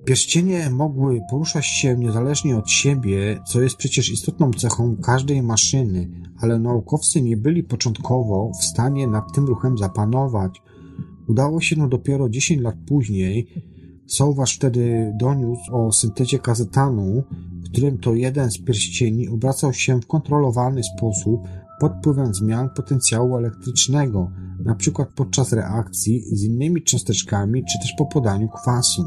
[0.05, 6.59] Pierścienie mogły poruszać się niezależnie od siebie, co jest przecież istotną cechą każdej maszyny, ale
[6.59, 10.61] naukowcy nie byli początkowo w stanie nad tym ruchem zapanować.
[11.27, 13.47] Udało się no dopiero 10 lat później.
[14.07, 17.23] Sauważ wtedy doniósł o syntezie kazetanu,
[17.65, 21.41] w którym to jeden z pierścieni obracał się w kontrolowany sposób
[21.79, 24.31] pod wpływem zmian potencjału elektrycznego,
[24.75, 29.05] przykład podczas reakcji z innymi cząsteczkami czy też po podaniu kwasu.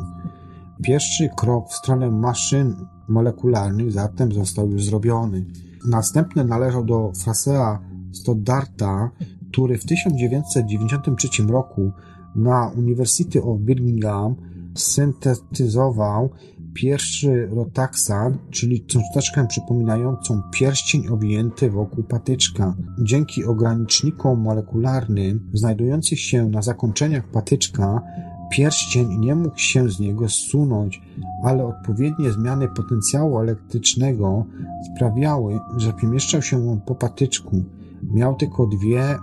[0.83, 2.77] Pierwszy krok w stronę maszyn
[3.09, 5.45] molekularnych zatem został już zrobiony.
[5.89, 7.79] Następny należał do Frasea
[8.13, 9.11] Stoddarta,
[9.53, 11.93] który w 1993 roku
[12.35, 14.35] na University of Birmingham
[14.75, 16.31] syntetyzował
[16.75, 22.75] pierwszy rotaxan, czyli cząsteczkę przypominającą pierścień owinięty wokół patyczka.
[23.03, 28.03] Dzięki ogranicznikom molekularnym znajdującym się na zakończeniach patyczka
[28.51, 31.03] Pierścień nie mógł się z niego zsunąć,
[31.45, 34.47] ale odpowiednie zmiany potencjału elektrycznego
[34.95, 37.65] sprawiały, że przemieszczał się on po patyczku.
[38.03, 39.19] Miał tylko dwie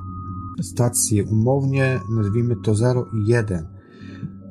[0.62, 3.68] stacje, umownie nazwijmy to 0 i 1.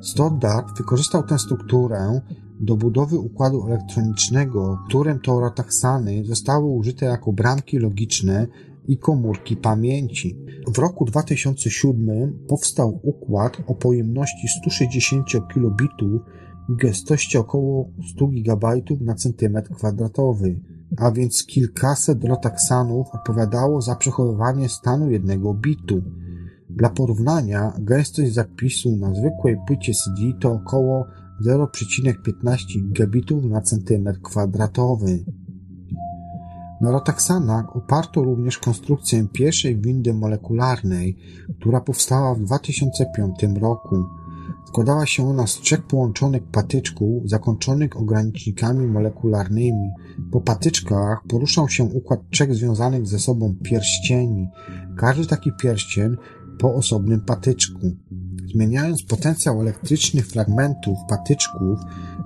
[0.01, 2.21] Stoddart wykorzystał tę strukturę
[2.59, 8.47] do budowy układu elektronicznego, którym to rotaksany zostały użyte jako bramki logiczne
[8.87, 10.39] i komórki pamięci.
[10.67, 16.21] W roku 2007 powstał układ o pojemności 160 kilobitów
[16.69, 18.67] i gęstości około 100 GB
[19.01, 20.59] na centymetr kwadratowy,
[20.97, 26.01] a więc kilkaset rotaksanów odpowiadało za przechowywanie stanu jednego bitu.
[26.69, 31.05] Dla porównania, gęstość zapisu na zwykłej płycie CD to około
[31.45, 32.55] 0,15
[32.87, 35.25] gigabitów na centymetr kwadratowy.
[36.83, 41.17] Na rotaksanach oparto również konstrukcję pierwszej windy molekularnej,
[41.59, 44.05] która powstała w 2005 roku.
[44.67, 49.89] Składała się ona z trzech połączonych patyczków zakończonych ogranicznikami molekularnymi.
[50.31, 54.47] Po patyczkach poruszał się układ trzech związanych ze sobą pierścieni.
[54.97, 56.15] Każdy taki pierścień
[56.59, 57.91] po osobnym patyczku.
[58.53, 61.79] Zmieniając potencjał elektrycznych fragmentów patyczków,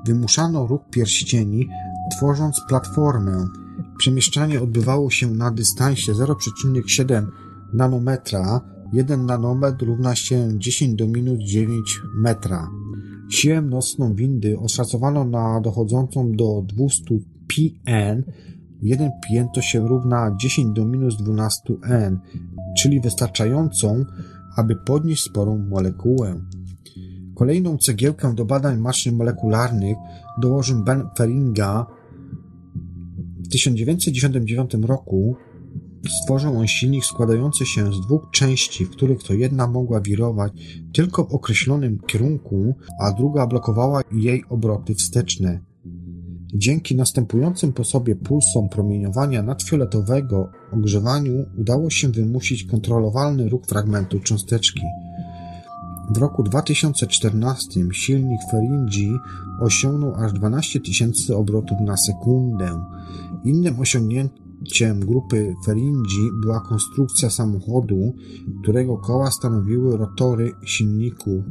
[0.05, 1.69] wymuszano ruch pierścieni,
[2.11, 3.47] tworząc platformę,
[3.97, 7.27] Przemieszczanie odbywało się na dystansie 0,7
[7.73, 8.61] nanometra.
[8.93, 12.71] 1 nanometr równa się 10 do minus 9 metra.
[13.29, 17.03] Siłę nocną windy oszacowano na dochodzącą do 200
[17.47, 18.23] pn.
[18.81, 22.19] 1 pn to się równa 10 do minus 12 n,
[22.77, 24.05] czyli wystarczającą,
[24.55, 26.41] aby podnieść sporą molekułę.
[27.35, 29.97] Kolejną cegiełkę do badań maszyn molekularnych
[30.41, 31.85] dołożył Ben Feringa
[33.47, 35.35] w 1999 roku
[36.21, 40.53] stworzył on silnik składający się z dwóch części, w których to jedna mogła wirować
[40.93, 45.59] tylko w określonym kierunku, a druga blokowała jej obroty wsteczne.
[46.53, 54.81] Dzięki następującym po sobie pulsom promieniowania nadfioletowego ogrzewaniu udało się wymusić kontrolowalny ruch fragmentu cząsteczki.
[56.15, 59.11] W roku 2014 silnik Feringi
[59.61, 62.83] osiągnął aż 12 tysięcy obrotów na sekundę.
[63.43, 68.13] Innym osiągnięciem grupy Feringi była konstrukcja samochodu,
[68.61, 71.43] którego koła stanowiły rotory silników.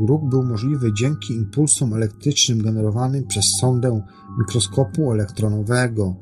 [0.00, 4.02] Ruch był możliwy dzięki impulsom elektrycznym generowanym przez sondę
[4.38, 6.16] mikroskopu elektronowego.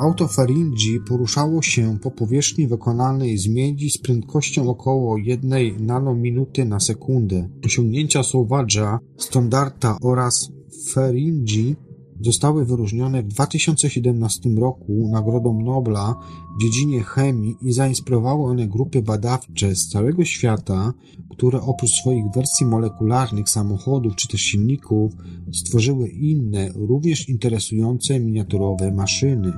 [0.00, 6.80] Auto Feringi poruszało się po powierzchni wykonanej z miedzi z prędkością około 1 nanominuty na
[6.80, 7.48] sekundę.
[7.64, 10.50] Osiągnięcia Sauvage'a, Standarta oraz
[10.92, 11.76] Feringi
[12.20, 16.14] zostały wyróżnione w 2017 roku Nagrodą Nobla
[16.56, 20.92] w dziedzinie chemii i zainspirowały one grupy badawcze z całego świata,
[21.30, 25.12] które oprócz swoich wersji molekularnych samochodów czy też silników
[25.52, 29.52] stworzyły inne, również interesujące miniaturowe maszyny.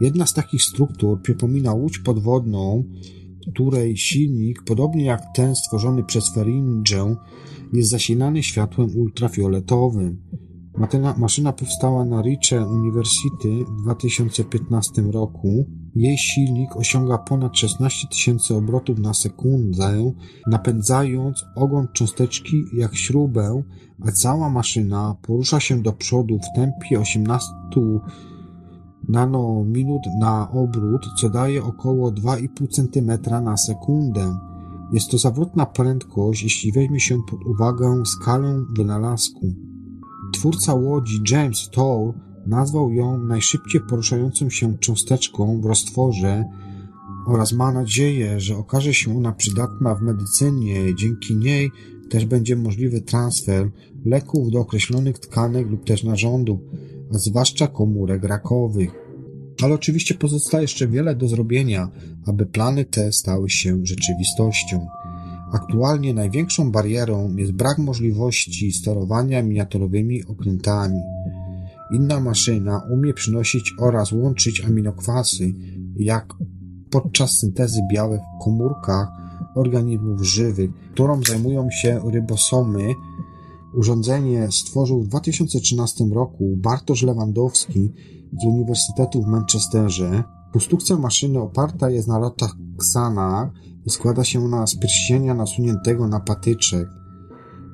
[0.00, 2.84] Jedna z takich struktur przypomina łódź podwodną,
[3.54, 7.16] której silnik, podobnie jak ten stworzony przez Feringę,
[7.72, 10.22] jest zasilany światłem ultrafioletowym.
[11.18, 15.66] Maszyna powstała na Rice University w 2015 roku.
[15.94, 20.12] Jej silnik osiąga ponad 16 tysięcy obrotów na sekundę,
[20.46, 23.62] napędzając ogon cząsteczki jak śrubę,
[24.06, 27.48] a cała maszyna porusza się do przodu w tempie 18
[29.08, 34.34] nanominut na obrót, co daje około 2,5 cm na sekundę.
[34.92, 39.54] Jest to zawrotna prędkość, jeśli weźmie się pod uwagę skalę wynalazku.
[40.32, 42.14] Twórca łodzi James Tour
[42.46, 46.44] nazwał ją najszybciej poruszającą się cząsteczką w roztworze,
[47.26, 50.94] oraz ma nadzieję, że okaże się ona przydatna w medycynie.
[50.94, 51.70] Dzięki niej
[52.10, 53.70] też będzie możliwy transfer
[54.04, 56.60] leków do określonych tkanek lub też narządów,
[57.14, 59.01] a zwłaszcza komórek rakowych.
[59.62, 61.88] Ale oczywiście pozostaje jeszcze wiele do zrobienia,
[62.26, 64.86] aby plany te stały się rzeczywistością.
[65.52, 71.00] Aktualnie największą barierą jest brak możliwości sterowania miniaturowymi okrętami.
[71.92, 75.52] Inna maszyna umie przynosić oraz łączyć aminokwasy,
[75.96, 76.34] jak
[76.90, 79.08] podczas syntezy białek w komórkach
[79.56, 82.94] organizmów żywych, którą zajmują się rybosomy.
[83.74, 87.92] Urządzenie stworzył w 2013 roku Bartosz Lewandowski
[88.40, 90.24] z Uniwersytetu w Manchesterze.
[90.52, 93.50] Konstrukcja maszyny oparta jest na lotach Xana
[93.86, 96.88] i składa się ona z pierścienia nasuniętego na patyczek.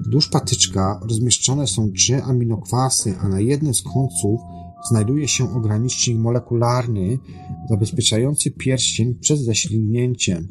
[0.00, 4.40] Wzdłuż patyczka rozmieszczone są trzy aminokwasy, a na jednym z końców
[4.90, 7.18] znajduje się ogranicznik molekularny
[7.70, 10.48] zabezpieczający pierścień przed ześlinięciem.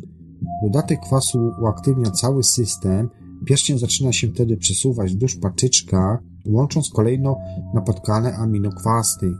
[0.63, 3.09] Dodatek kwasu uaktywnia cały system,
[3.45, 7.37] pierścień zaczyna się wtedy przesuwać wzdłuż patyczka, łącząc kolejno
[7.73, 9.33] napotkane aminokwasy.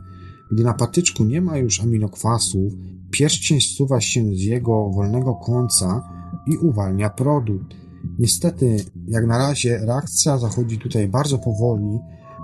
[0.52, 2.72] Gdy na patyczku nie ma już aminokwasów,
[3.10, 6.02] pierścień zsuwa się z jego wolnego końca
[6.46, 7.74] i uwalnia produkt.
[8.18, 8.76] Niestety,
[9.08, 11.98] jak na razie, reakcja zachodzi tutaj bardzo powoli,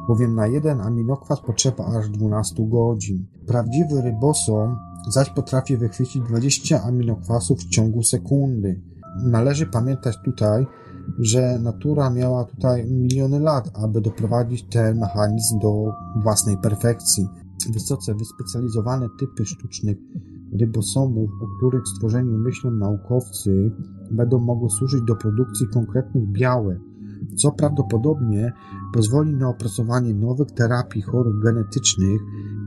[0.09, 3.27] bowiem na jeden aminokwas potrzeba aż 12 godzin.
[3.47, 4.77] Prawdziwy rybosom
[5.09, 8.81] zaś potrafi wychwycić 20 aminokwasów w ciągu sekundy.
[9.23, 10.67] Należy pamiętać tutaj,
[11.19, 15.93] że natura miała tutaj miliony lat, aby doprowadzić ten mechanizm do
[16.23, 17.29] własnej perfekcji.
[17.71, 19.97] Wysoce wyspecjalizowane typy sztucznych
[20.61, 23.73] rybosomów, o których stworzeniu myślą naukowcy,
[24.11, 26.79] będą mogły służyć do produkcji konkretnych białek,
[27.37, 28.53] co prawdopodobnie
[28.93, 32.21] pozwoli na opracowanie nowych terapii chorób genetycznych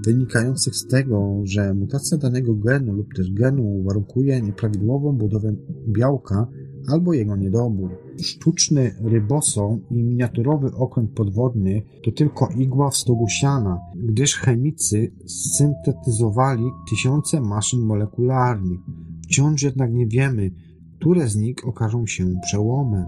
[0.07, 5.55] wynikających z tego, że mutacja danego genu lub też genu warunkuje nieprawidłową budowę
[5.87, 6.47] białka
[6.87, 7.89] albo jego niedobór.
[8.21, 15.11] Sztuczny rybosom i miniaturowy okręt podwodny to tylko igła w stogu siana, gdyż chemicy
[15.57, 18.79] syntetyzowali tysiące maszyn molekularnych.
[19.23, 20.51] Wciąż jednak nie wiemy,
[20.99, 23.05] które z nich okażą się przełomem.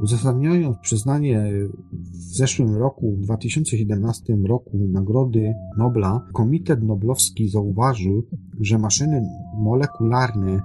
[0.00, 1.52] Uzasadniając przyznanie
[1.92, 8.26] w zeszłym roku, w 2017 roku Nagrody Nobla, Komitet Noblowski zauważył,
[8.60, 9.22] że maszyny
[9.58, 10.62] molekularne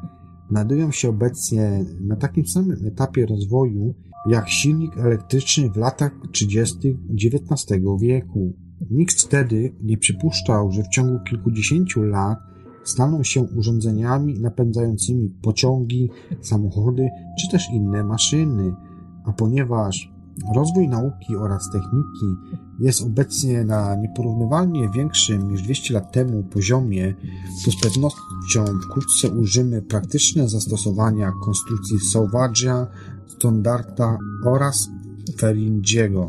[0.50, 3.94] znajdują się obecnie na takim samym etapie rozwoju
[4.30, 6.98] jak silnik elektryczny w latach 30.
[7.14, 8.54] XIX wieku.
[8.92, 12.40] Nikt wtedy nie przypuszczał, że w ciągu kilkudziesięciu lat
[12.84, 16.10] staną się urządzeniami napędzającymi pociągi,
[16.42, 17.10] samochody
[17.40, 18.74] czy też inne maszyny.
[19.26, 20.12] A ponieważ
[20.56, 27.16] rozwój nauki oraz techniki jest obecnie na nieporównywalnie większym niż 200 lat temu poziomie,
[27.66, 32.88] to z pewnością wkrótce użymy praktyczne zastosowania konstrukcji Sauvage'a,
[33.28, 34.90] Standarda oraz
[35.38, 36.28] Feringiego.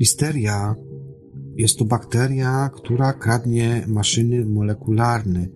[0.00, 0.74] Listeria
[1.56, 5.46] jest to bakteria, która kradnie maszyny molekularne,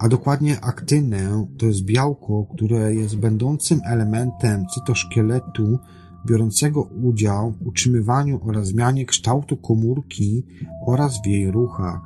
[0.00, 5.78] a dokładnie aktynę to jest białko, które jest będącym elementem cytoszkieletu
[6.26, 10.46] biorącego udział w utrzymywaniu oraz zmianie kształtu komórki
[10.86, 12.00] oraz w jej ruchach.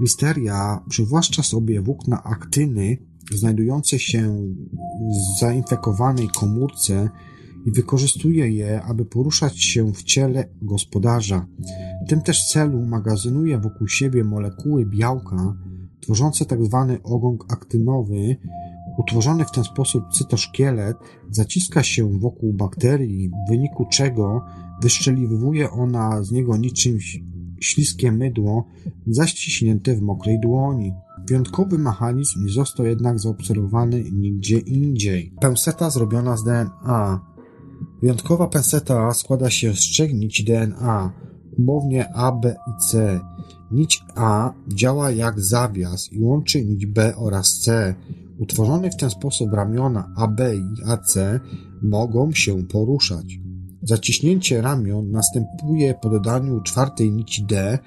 [0.00, 2.98] Listeria przywłaszcza sobie włókna aktyny
[3.32, 4.36] znajdujące się
[5.10, 7.10] w zainfekowanej komórce
[7.66, 11.46] i wykorzystuje je, aby poruszać się w ciele gospodarza.
[12.06, 15.56] W tym też celu magazynuje wokół siebie molekuły białka,
[16.06, 16.44] tworzące.
[16.44, 16.58] Tak
[17.04, 18.36] ogon aktynowy,
[18.98, 20.96] utworzony w ten sposób cytoszkielet
[21.30, 24.44] zaciska się wokół bakterii, w wyniku czego
[24.82, 26.98] wyszczeliwuje ona z niego niczym
[27.60, 28.64] śliskie mydło
[29.06, 30.92] zaściśnięte w mokrej dłoni.
[31.28, 35.34] Wyjątkowy mechanizm nie został jednak zaobserwowany nigdzie indziej.
[35.40, 37.20] Penseta zrobiona z DNA.
[38.02, 41.12] Wyjątkowa penseta składa się z trzech nici DNA,
[41.58, 43.20] umownie A, B i C.
[43.70, 47.94] Nić A działa jak zawias i łączy nić B oraz C.
[48.38, 51.18] Utworzone w ten sposób ramiona AB i AC
[51.82, 53.38] mogą się poruszać.
[53.82, 57.78] Zaciśnięcie ramion następuje po dodaniu czwartej nici D,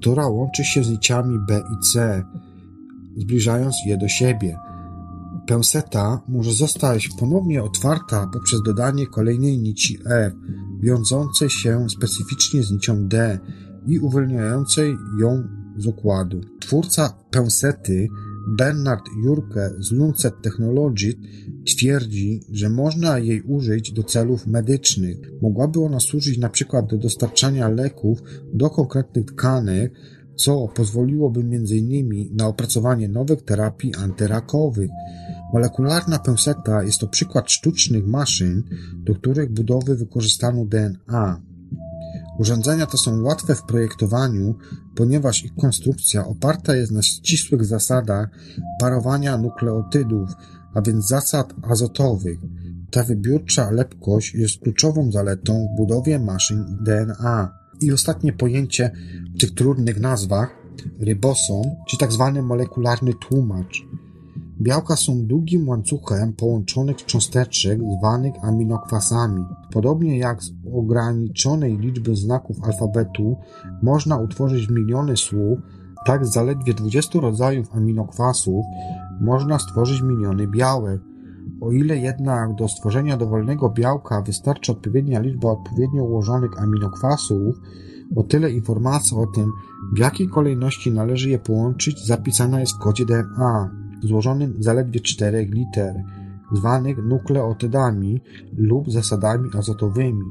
[0.00, 2.22] która łączy się z niciami B i C,
[3.16, 4.56] zbliżając je do siebie.
[5.46, 10.32] Penseta może zostać ponownie otwarta poprzez dodanie kolejnej nici E,
[10.80, 13.38] wiążącej się specyficznie z nicią D
[13.86, 15.42] i uwalniającej ją
[15.76, 16.40] z układu.
[16.60, 18.08] Twórca pensety
[18.48, 21.14] Bernard Jurke z Luncet Technology
[21.66, 25.18] twierdzi, że można jej użyć do celów medycznych.
[25.42, 28.22] Mogłaby ona służyć na przykład do dostarczania leków
[28.54, 29.92] do konkretnych tkanek
[30.36, 32.36] co pozwoliłoby m.in.
[32.36, 34.90] na opracowanie nowych terapii antyrakowych.
[35.52, 38.62] Molekularna pęseta jest to przykład sztucznych maszyn,
[38.96, 41.40] do których budowy wykorzystano DNA.
[42.38, 44.54] Urządzenia te są łatwe w projektowaniu,
[44.94, 48.28] ponieważ ich konstrukcja oparta jest na ścisłych zasadach
[48.80, 50.30] parowania nukleotydów,
[50.74, 52.38] a więc zasad azotowych.
[52.90, 57.58] Ta wybiórcza lepkość jest kluczową zaletą w budowie maszyn DNA.
[57.80, 58.90] I ostatnie pojęcie
[59.34, 60.62] w tych trudnych nazwach,
[61.00, 63.82] rybosom, czy tak zwany molekularny tłumacz.
[64.62, 69.44] Białka są długim łańcuchem połączonych cząsteczek zwanych aminokwasami.
[69.72, 73.36] Podobnie jak z ograniczonej liczby znaków alfabetu
[73.82, 75.58] można utworzyć miliony słów,
[76.06, 78.64] tak z zaledwie 20 rodzajów aminokwasów
[79.20, 81.00] można stworzyć miliony białek.
[81.60, 87.60] O ile jednak do stworzenia dowolnego białka wystarczy odpowiednia liczba odpowiednio ułożonych aminokwasów,
[88.16, 89.50] o tyle informacja o tym,
[89.94, 96.04] w jakiej kolejności należy je połączyć, zapisana jest w kodzie DNA, złożonym zaledwie czterech liter,
[96.52, 98.20] zwanych nukleotydami
[98.56, 100.24] lub zasadami azotowymi.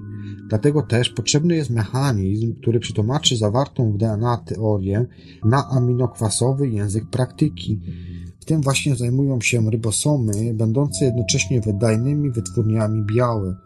[0.50, 5.06] Dlatego też potrzebny jest mechanizm, który przetłumaczy zawartą w DNA teorię
[5.44, 7.80] na aminokwasowy język praktyki.
[8.40, 13.58] W tym właśnie zajmują się rybosomy, będące jednocześnie wydajnymi wytwórniami białek.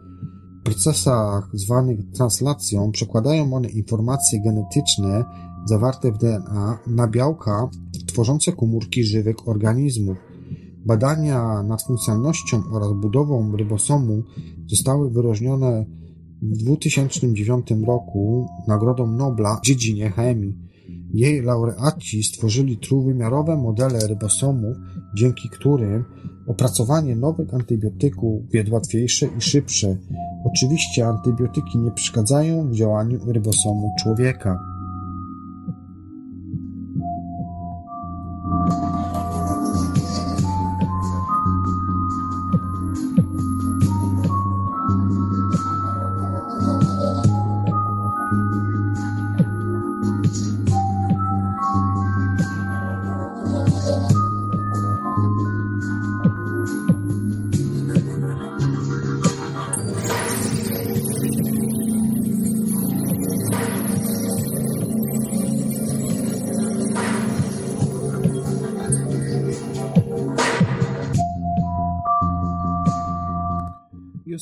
[0.60, 5.24] W procesach zwanych translacją przekładają one informacje genetyczne
[5.66, 7.70] zawarte w DNA na białka
[8.06, 10.16] tworzące komórki żywych organizmów.
[10.86, 14.22] Badania nad funkcjonalnością oraz budową rybosomu
[14.66, 15.86] zostały wyróżnione
[16.42, 20.54] w 2009 roku Nagrodą Nobla w dziedzinie chemii.
[21.14, 24.76] Jej laureaci stworzyli trójwymiarowe modele rybosomów,
[25.16, 26.04] dzięki którym
[26.46, 29.96] opracowanie nowych antybiotyków jest łatwiejsze i szybsze.
[30.44, 34.75] Oczywiście antybiotyki nie przeszkadzają w działaniu rybosomu człowieka.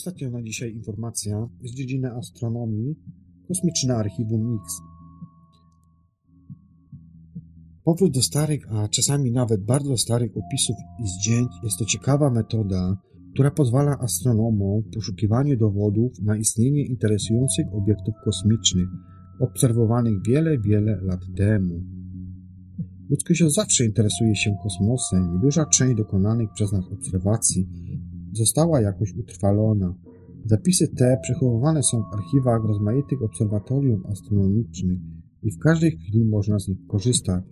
[0.04, 2.94] Ostatnia na dzisiaj informacja z dziedziny astronomii,
[3.48, 4.80] kosmiczne archiwum X.
[7.84, 12.96] Powrót do starych, a czasami nawet bardzo starych opisów i zdjęć jest to ciekawa metoda,
[13.34, 18.88] która pozwala astronomom w poszukiwaniu dowodów na istnienie interesujących obiektów kosmicznych,
[19.40, 21.82] obserwowanych wiele, wiele lat temu.
[23.10, 27.68] Ludzkość od zawsze interesuje się kosmosem i duża część dokonanych przez nas obserwacji
[28.36, 29.94] została jakoś utrwalona.
[30.44, 34.98] Zapisy te przechowywane są w archiwach rozmaitych obserwatorium astronomicznych
[35.42, 37.44] i w każdej chwili można z nich korzystać.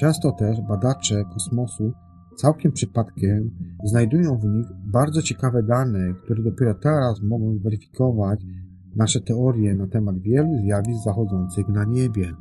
[0.00, 1.92] Często też badacze kosmosu
[2.36, 3.50] całkiem przypadkiem
[3.84, 8.40] znajdują w nich bardzo ciekawe dane, które dopiero teraz mogą zweryfikować
[8.96, 12.32] nasze teorie na temat wielu zjawisk zachodzących na niebie.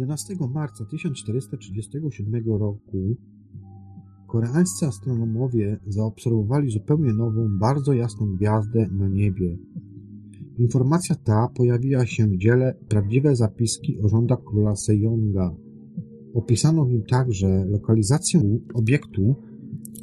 [0.00, 3.16] 11 marca 1437 roku
[4.26, 9.58] koreańscy astronomowie zaobserwowali zupełnie nową, bardzo jasną gwiazdę na niebie.
[10.58, 15.54] Informacja ta pojawiła się w dziele Prawdziwe zapiski o rządach króla Sejonga.
[16.34, 18.40] Opisano w nim także lokalizację
[18.74, 19.36] obiektu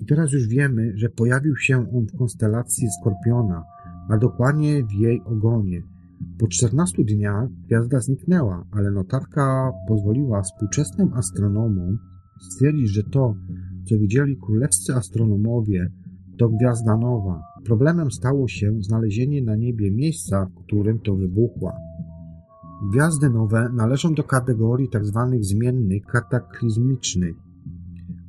[0.02, 3.64] i teraz już wiemy, że pojawił się on w konstelacji Skorpiona,
[4.10, 5.82] a dokładnie w jej ogonie–
[6.40, 11.98] po 14 dniach gwiazda zniknęła, ale notatka pozwoliła współczesnym astronomom
[12.40, 13.36] stwierdzić, że to,
[13.90, 15.92] co widzieli królewscy astronomowie,
[16.38, 17.42] to gwiazda nowa.
[17.66, 21.74] Problemem stało się znalezienie na niebie miejsca, w którym to wybuchła.
[22.92, 25.30] Gwiazdy nowe należą do kategorii tzw.
[25.32, 27.36] Tak zmiennych kataklizmicznych.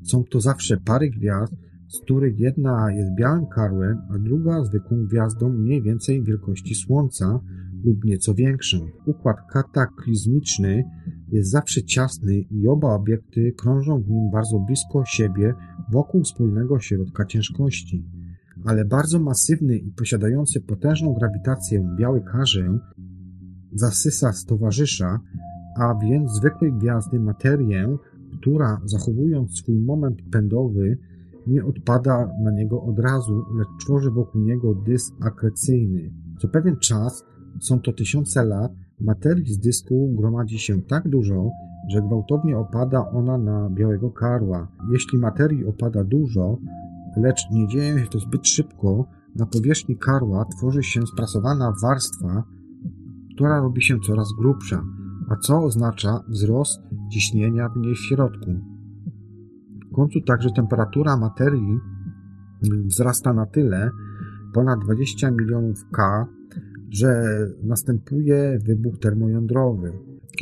[0.02, 1.54] Są to zawsze pary gwiazd,
[1.88, 7.40] z których jedna jest białym karłem, a druga zwykłą gwiazdą mniej więcej wielkości Słońca,
[7.84, 8.80] lub nieco większym.
[9.06, 10.84] Układ kataklizmiczny
[11.32, 15.54] jest zawsze ciasny i oba obiekty krążą w nim bardzo blisko siebie
[15.92, 18.04] wokół wspólnego środka ciężkości.
[18.64, 22.78] Ale bardzo masywny i posiadający potężną grawitację biały karzeł
[23.72, 25.20] zasysa z towarzysza,
[25.78, 27.96] a więc zwykłej gwiazdy materię,
[28.40, 30.98] która, zachowując swój moment pędowy,
[31.46, 36.12] nie odpada na niego od razu, lecz tworzy wokół niego dysk akrecyjny.
[36.38, 37.24] Co pewien czas,
[37.60, 41.50] są to tysiące lat, materii z dysku gromadzi się tak dużo,
[41.90, 44.68] że gwałtownie opada ona na białego karła.
[44.92, 46.58] Jeśli materii opada dużo,
[47.16, 49.06] lecz nie dzieje się to zbyt szybko,
[49.36, 52.44] na powierzchni karła tworzy się sprasowana warstwa,
[53.34, 54.84] która robi się coraz grubsza,
[55.28, 56.80] a co oznacza wzrost
[57.12, 58.50] ciśnienia w niej w środku.
[59.92, 61.78] W końcu także temperatura materii
[62.86, 63.90] wzrasta na tyle,
[64.54, 66.26] ponad 20 milionów K,
[66.90, 67.24] że
[67.62, 69.92] następuje wybuch termojądrowy.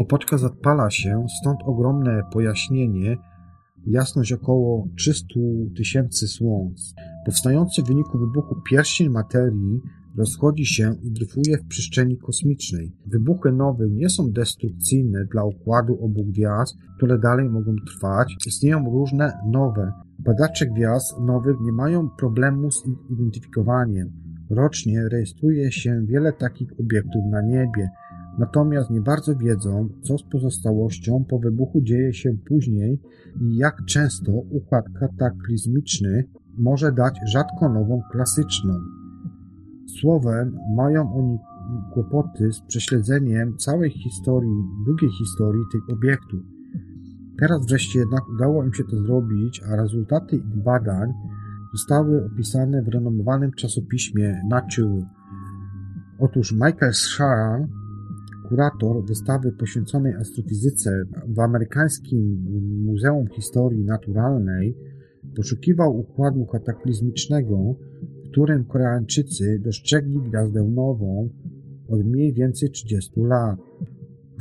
[0.01, 3.17] Opoczka zapala się, stąd ogromne pojaśnienie,
[3.87, 5.27] jasność około 300
[5.77, 6.95] tysięcy słońc.
[7.25, 9.81] Powstający w wyniku wybuchu pierścień materii
[10.17, 12.93] rozchodzi się i dryfuje w przestrzeni kosmicznej.
[13.07, 18.37] Wybuchy nowych nie są destrukcyjne dla układu obu gwiazd, które dalej mogą trwać.
[18.47, 19.93] Istnieją różne nowe.
[20.19, 24.26] Badacze gwiazd nowych nie mają problemu z ich identyfikowaniem.
[24.51, 27.91] Rocznie rejestruje się wiele takich obiektów na niebie.
[28.39, 33.01] Natomiast nie bardzo wiedzą, co z pozostałością po wybuchu dzieje się później
[33.41, 36.25] i jak często układ kataklizmiczny
[36.59, 38.75] może dać rzadko nową klasyczną.
[40.01, 41.39] Słowem, mają oni
[41.93, 46.41] kłopoty z prześledzeniem całej historii, długiej historii tych obiektów.
[47.39, 51.13] Teraz wreszcie jednak udało im się to zrobić, a rezultaty ich badań
[51.73, 55.07] zostały opisane w renomowanym czasopiśmie Nature.
[56.19, 57.69] Otóż Michael Sharan,
[58.49, 60.91] kurator wystawy poświęconej astrofizyce
[61.29, 62.45] w amerykańskim
[62.85, 64.77] Muzeum Historii Naturalnej,
[65.37, 67.75] poszukiwał układu kataklizmicznego,
[68.25, 71.29] w którym Koreańczycy dostrzegli gwiazdę nową
[71.89, 73.59] od mniej więcej 30 lat.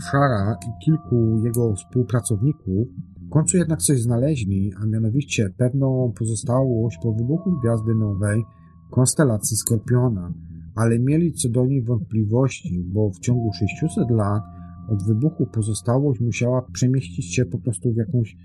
[0.02, 2.88] Shara i kilku jego współpracowników
[3.36, 8.44] końcu jednak coś znaleźli, a mianowicie pewną pozostałość po wybuchu gwiazdy nowej
[8.92, 10.34] konstelacji Skorpiona,
[10.76, 14.44] ale mieli co do niej wątpliwości, bo w ciągu 600 lat
[14.90, 18.38] od wybuchu pozostałość musiała przemieścić się po prostu w jakąś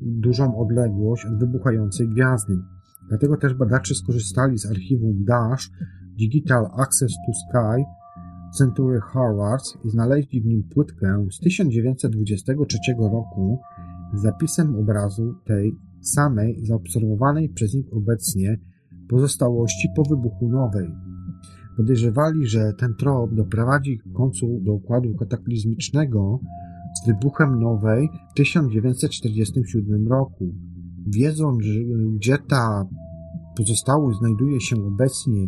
[0.00, 2.58] dużą odległość od wybuchającej gwiazdy.
[3.08, 5.70] Dlatego też badacze skorzystali z archiwum DASH
[6.18, 7.84] Digital Access to Sky
[8.58, 13.60] Century Harvard i znaleźli w nim płytkę z 1923 roku
[14.14, 18.58] zapisem obrazu tej samej zaobserwowanej przez nich obecnie
[19.08, 20.90] pozostałości po wybuchu nowej.
[21.76, 26.40] Podejrzewali, że ten trop doprowadzi w końcu do układu kataklizmicznego
[27.02, 30.54] z wybuchem nowej w 1947 roku.
[31.06, 31.62] Wiedząc,
[32.14, 32.86] gdzie ta
[33.56, 35.46] pozostałość znajduje się obecnie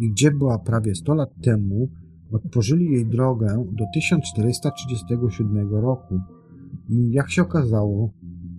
[0.00, 1.88] i gdzie była prawie 100 lat temu,
[2.32, 6.20] otworzyli jej drogę do 1437 roku
[6.88, 8.12] i, jak się okazało,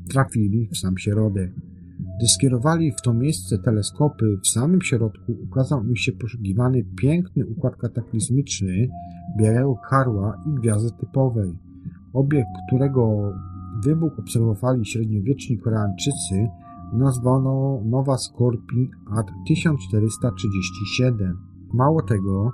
[0.10, 1.52] trafili w sam środek.
[2.18, 7.76] Gdy skierowali w to miejsce teleskopy, w samym środku ukazał im się poszukiwany piękny układ
[7.76, 8.88] kataklizmiczny
[9.40, 11.58] białego karła i gwiazdy typowej.
[12.14, 13.34] Obiekt, którego
[13.84, 16.48] wybuch obserwowali średniowieczni Koreańczycy,
[16.94, 21.38] nazwano Nowa Skorpi ad 1437.
[21.74, 22.52] Mało tego,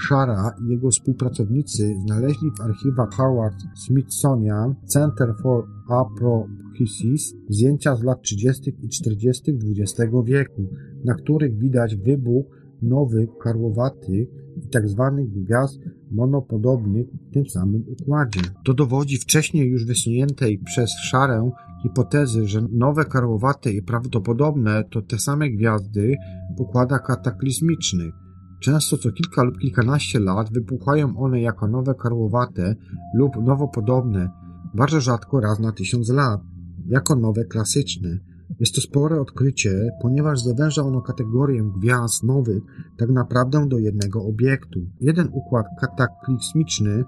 [0.00, 8.22] Shara i jego współpracownicy znaleźli w archiwach Harvard Smithsonian Center for Astrophysics zdjęcia z lat
[8.22, 8.76] 30.
[8.82, 9.58] i 40.
[9.78, 10.62] XX wieku,
[11.04, 12.46] na których widać wybuch
[12.82, 15.12] nowych, karłowatych i tzw.
[15.16, 15.80] Tak gwiazd
[16.10, 18.40] monopodobnych w tym samym układzie.
[18.64, 21.50] To dowodzi wcześniej już wysuniętej przez Szarę
[21.82, 26.16] hipotezy, że nowe karłowate i prawdopodobne to te same gwiazdy
[26.56, 28.25] w układach kataklizmicznych.
[28.60, 32.74] Często co kilka lub kilkanaście lat wybuchają one jako nowe karłowate
[33.14, 34.30] lub nowopodobne,
[34.74, 36.40] bardzo rzadko raz na tysiąc lat,
[36.86, 38.18] jako nowe klasyczne.
[38.60, 42.62] Jest to spore odkrycie, ponieważ zawęża ono kategorię gwiazd nowych
[42.98, 44.80] tak naprawdę do jednego obiektu.
[45.00, 47.04] Jeden układ kataklizmiczny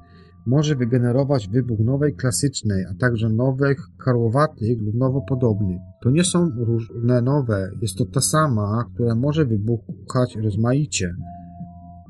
[0.47, 5.81] może wygenerować wybuch nowej klasycznej, a także nowych karłowatych lub nowopodobnych.
[6.03, 11.15] To nie są różne nowe, jest to ta sama, która może wybuchać rozmaicie.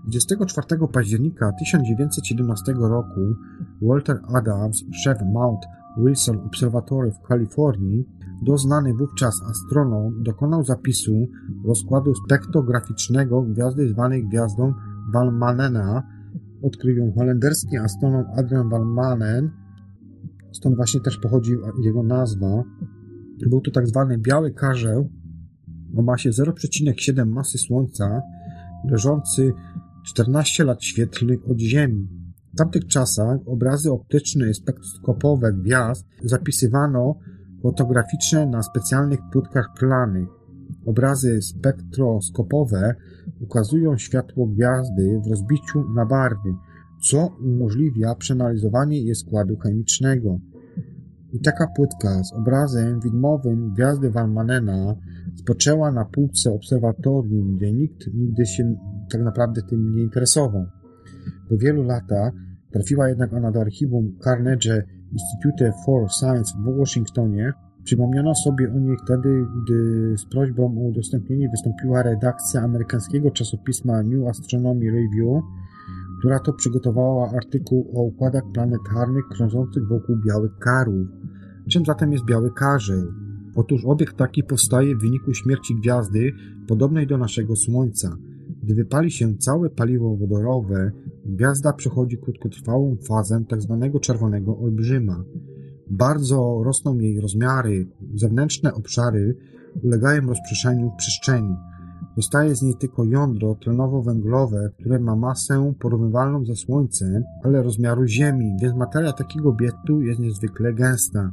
[0.09, 3.21] 24 października 1917 roku
[3.83, 5.61] Walter Adams, szef Mount
[5.99, 8.09] Wilson Observatory w Kalifornii,
[8.43, 11.29] doznany wówczas astronom, dokonał zapisu
[11.65, 14.75] rozkładu spektrograficznego gwiazdy zwanej gwiazdą
[15.13, 16.03] Van Manena.
[16.63, 19.51] Odkrył ją holenderski astronom Adrian Van Manen,
[20.53, 21.53] stąd właśnie też pochodzi
[21.85, 22.65] jego nazwa.
[23.51, 25.09] Był to tak zwany biały karzeł
[25.97, 28.23] o masie 0,7 masy Słońca,
[28.91, 29.53] leżący
[30.09, 32.09] 14 lat świetlnych od Ziemi.
[32.55, 37.19] W tamtych czasach obrazy optyczne i spektroskopowe gwiazd zapisywano
[37.63, 40.29] fotograficznie na specjalnych płytkach szklanych.
[40.87, 42.95] Obrazy spektroskopowe
[43.41, 46.55] ukazują światło gwiazdy w rozbiciu na barwy,
[47.03, 50.39] co umożliwia przeanalizowanie jej składu chemicznego.
[51.33, 54.95] I taka płytka z obrazem widmowym gwiazdy Van Manena
[55.37, 58.75] spoczęła na półce obserwatorium, gdzie nikt nigdy się
[59.09, 60.67] tak naprawdę tym nie interesował.
[61.49, 62.33] Po wielu latach
[62.73, 67.53] trafiła jednak ona do archiwum Carnegie Institute for Science w Waszyngtonie.
[67.85, 74.29] Przypomniano sobie o niej wtedy, gdy z prośbą o udostępnienie wystąpiła redakcja amerykańskiego czasopisma New
[74.29, 75.43] Astronomy Review,
[76.19, 81.09] która to przygotowała artykuł o układach planetarnych krążących wokół białych karów.
[81.71, 83.13] Czym zatem jest biały karzeł?
[83.57, 86.33] Otóż obiekt taki powstaje w wyniku śmierci gwiazdy
[86.69, 88.17] podobnej do naszego Słońca.
[88.69, 90.93] Gdy wypali się całe paliwo wodorowe,
[91.27, 93.79] gwiazda przechodzi krótkotrwałą fazę tzw.
[93.93, 95.25] Tak czerwonego olbrzyma.
[95.91, 99.37] Bardzo rosną jej rozmiary, zewnętrzne obszary
[99.83, 101.57] ulegają rozprzestrzeniu w przestrzeni.
[102.17, 108.57] Zostaje z niej tylko jądro tlenowo-węglowe, które ma masę porównywalną ze Słońcem, ale rozmiaru Ziemi,
[108.63, 111.33] więc materia takiego obiektu jest niezwykle gęsta.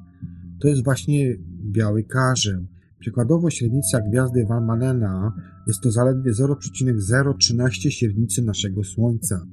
[0.61, 1.36] To jest właśnie
[1.71, 2.65] biały karzeł.
[2.99, 5.33] Przykładowo średnica gwiazdy Van Manena
[5.68, 9.45] jest to zaledwie 0,013 średnicy naszego Słońca.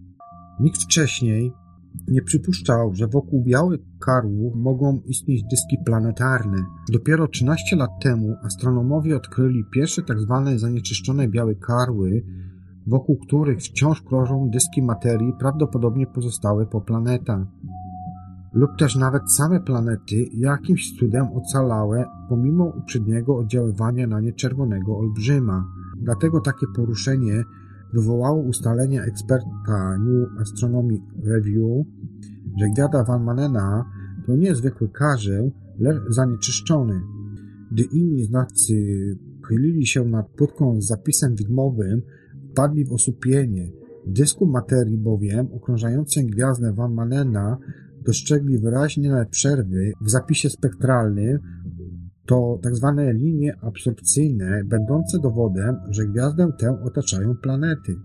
[0.60, 1.52] Nikt wcześniej
[2.08, 6.64] nie przypuszczał, że wokół białych karłów mogą istnieć dyski planetarne.
[6.92, 10.42] Dopiero 13 lat temu astronomowie odkryli pierwsze tzw.
[10.44, 12.24] Tak zanieczyszczone białe karły,
[12.86, 17.46] wokół których wciąż krążą dyski materii prawdopodobnie pozostałe po planetach.
[18.52, 25.64] Lub też nawet same planety jakimś cudem ocalałe pomimo uprzedniego oddziaływania na nie czerwonego olbrzyma.
[26.02, 27.44] Dlatego takie poruszenie
[27.92, 31.86] wywołało ustalenia eksperta New Astronomy Review,
[32.60, 33.84] że gwiazda Van Manena
[34.26, 37.00] to niezwykły karzeł, lecz zanieczyszczony.
[37.72, 38.74] Gdy inni znawcy
[39.48, 42.02] chylili się nad płytką z zapisem widmowym,
[42.50, 43.70] wpadli w osłupienie.
[44.06, 47.58] W dysku materii bowiem okrążającej gwiazdę Van Manena
[48.04, 51.38] dostrzegli wyraźne przerwy w zapisie spektralnym
[52.26, 57.96] to tak zwane linie absorpcyjne, będące dowodem, że gwiazdę tę otaczają planety.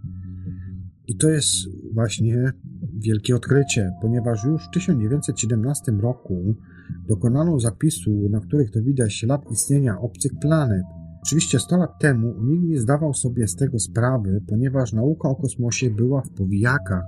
[1.08, 1.54] I to jest
[1.94, 2.52] właśnie
[3.00, 6.56] wielkie odkrycie, ponieważ już w 1917 roku
[7.08, 10.84] dokonano zapisu, na których to widać ślad istnienia obcych planet.
[11.24, 15.90] Oczywiście 100 lat temu nikt nie zdawał sobie z tego sprawy, ponieważ nauka o kosmosie
[15.90, 17.04] była w powijakach.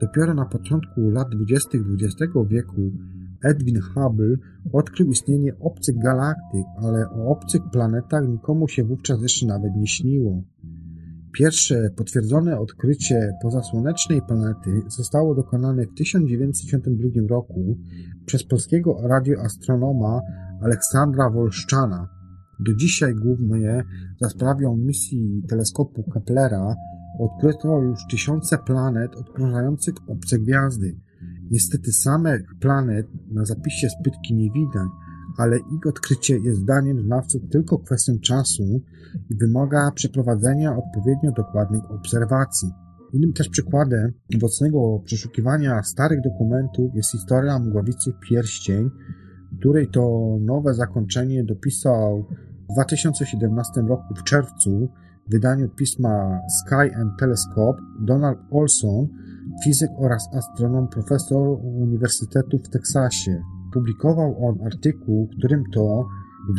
[0.00, 1.78] Dopiero na początku lat 20.
[1.78, 2.92] XX wieku
[3.42, 4.36] Edwin Hubble
[4.72, 10.42] odkrył istnienie obcych galaktyk, ale o obcych planetach nikomu się wówczas jeszcze nawet nie śniło.
[11.32, 17.76] Pierwsze potwierdzone odkrycie pozasłonecznej planety zostało dokonane w 1962 roku
[18.26, 20.20] przez polskiego radioastronoma
[20.62, 22.08] Aleksandra Wolszczana.
[22.60, 23.82] Do dzisiaj głównie
[24.20, 26.74] za sprawą misji teleskopu Keplera
[27.18, 30.96] odkryto już tysiące planet odkrążających obce gwiazdy.
[31.50, 34.88] Niestety samych planet na zapisie spytki nie widać,
[35.38, 38.80] ale ich odkrycie jest zdaniem znawców tylko kwestią czasu
[39.30, 42.68] i wymaga przeprowadzenia odpowiednio dokładnych obserwacji.
[43.12, 48.90] Innym też przykładem obecnego przeszukiwania starych dokumentów jest historia mgławicy Pierścień,
[49.58, 52.24] której to nowe zakończenie dopisał
[52.70, 54.88] w 2017 roku w czerwcu
[55.28, 59.08] w wydaniu pisma Sky and Telescope Donald Olson,
[59.64, 63.42] fizyk oraz astronom, profesor Uniwersytetu w Teksasie.
[63.72, 66.06] Publikował on artykuł, którym to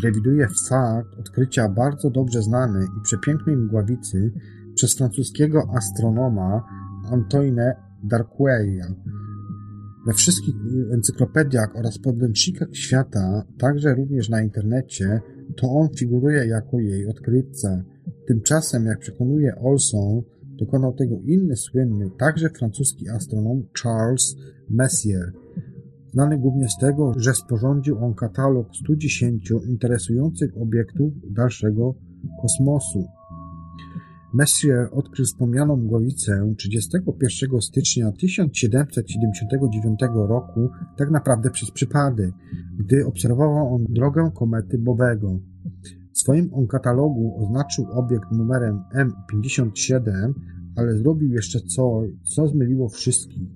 [0.04, 4.32] rewiduje fakt odkrycia bardzo dobrze znanej i przepięknej mgławicy
[4.76, 6.64] przez francuskiego astronoma
[7.12, 8.86] Antoine Darqueuia.
[10.08, 10.56] We wszystkich
[10.94, 15.22] encyklopediach oraz podręcznikach świata, także również na internecie,
[15.58, 17.84] to on figuruje jako jej odkrywca.
[18.28, 20.22] Tymczasem, jak przekonuje Olson,
[20.60, 24.36] dokonał tego inny słynny, także francuski astronom Charles
[24.70, 25.34] Messier,
[26.14, 31.96] znany głównie z tego, że sporządził on katalog 110 interesujących obiektów dalszego
[32.42, 33.06] kosmosu.
[34.34, 42.32] Messier odkrył wspomnianą głowicę 31 stycznia 1779 roku tak naprawdę przez przypadek,
[42.80, 45.40] gdy obserwował on drogę komety Bobego.
[46.30, 50.34] Swoim katalogu oznaczył obiekt numerem M57,
[50.76, 53.50] ale zrobił jeszcze coś, co zmyliło wszystkich.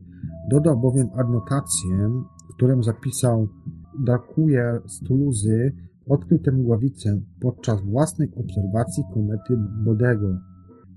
[0.50, 2.10] Dodał bowiem adnotację,
[2.50, 3.48] w którym zapisał
[4.00, 5.72] Darkuyer z Toulouse
[6.10, 10.28] odkrył tę mgławicę podczas własnych obserwacji komety Bodego.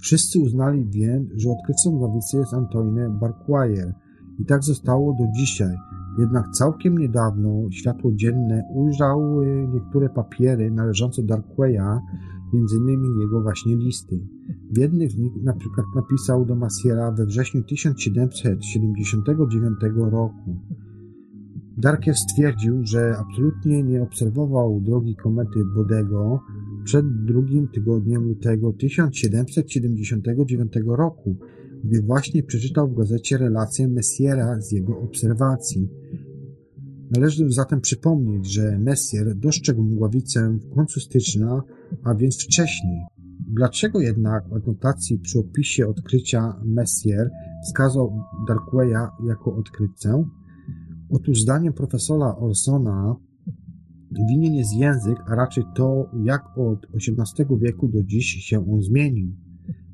[0.01, 3.95] Wszyscy uznali więc, że odkrywcą mgławicy jest Antoine Barquayer
[4.39, 5.77] I tak zostało do dzisiaj.
[6.19, 12.01] Jednak całkiem niedawno światło dzienne ujrzały niektóre papiery należące do Darkweya,
[12.55, 13.21] m.in.
[13.21, 14.21] jego właśnie listy.
[14.71, 20.57] W jednych z nich na przykład napisał do Masiera we wrześniu 1779 roku.
[21.77, 26.41] Darkier stwierdził, że absolutnie nie obserwował drogi komety Bodego
[26.85, 31.37] przed drugim tygodniem lutego 1779 roku,
[31.85, 35.89] gdy właśnie przeczytał w gazecie relację Messiera z jego obserwacji.
[37.11, 41.63] Należy zatem przypomnieć, że Messier dostrzegł mgławicę w końcu stycznia,
[42.05, 43.01] a więc wcześniej.
[43.49, 47.31] Dlaczego jednak w adnotacji przy opisie odkrycia Messier
[47.65, 50.25] wskazał Darkweya jako odkrywcę?
[51.11, 53.17] Otóż zdaniem profesora Orsona
[54.29, 59.46] winien jest język, a raczej to, jak od XVIII wieku do dziś się on zmienił.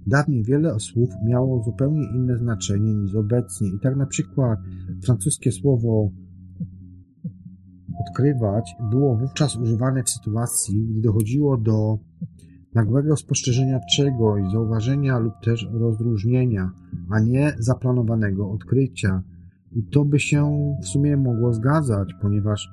[0.06, 4.58] Dawniej wiele słów miało zupełnie inne znaczenie niż obecnie i tak na przykład
[5.04, 6.10] francuskie słowo
[8.08, 11.98] odkrywać było wówczas używane w sytuacji, gdy dochodziło do
[12.74, 16.70] nagłego spostrzeżenia czegoś, zauważenia lub też rozróżnienia,
[17.10, 19.22] a nie zaplanowanego odkrycia.
[19.72, 22.70] I to by się w sumie mogło zgadzać, ponieważ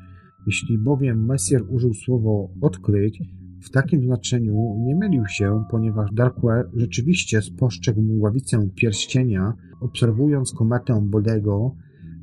[0.48, 3.24] jeśli bowiem Messier użył słowo odkryć,
[3.62, 11.76] w takim znaczeniu nie mylił się, ponieważ Darkweir rzeczywiście spostrzegł mgławicę pierścienia, obserwując kometę Bodego,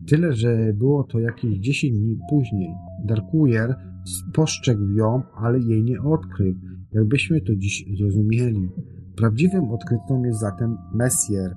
[0.07, 2.75] tyle że było to jakieś 10 dni później.
[3.05, 3.75] Darkweir
[4.05, 6.55] spostrzegł ją, ale jej nie odkrył,
[6.93, 8.69] jakbyśmy to dziś zrozumieli.
[9.17, 11.57] Prawdziwym odkrytą jest zatem Messier.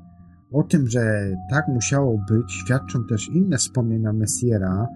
[0.52, 4.88] O tym, że tak musiało być, świadczą też inne wspomnienia Messiera,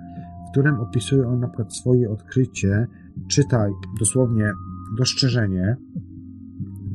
[0.48, 2.88] w którym opisuje on na przykład swoje odkrycie,
[3.28, 4.54] czytaj dosłownie
[4.98, 5.78] dostrzeżenie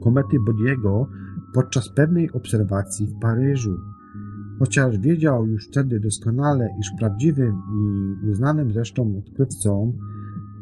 [0.01, 1.09] komety Bodiego
[1.55, 3.77] podczas pewnej obserwacji w Paryżu.
[4.59, 7.63] Chociaż wiedział już wtedy doskonale, iż prawdziwym
[8.25, 9.93] i uznanym zresztą odkrywcą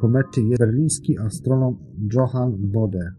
[0.01, 1.77] komety jest berliński astronom
[2.13, 3.13] Johann Bode.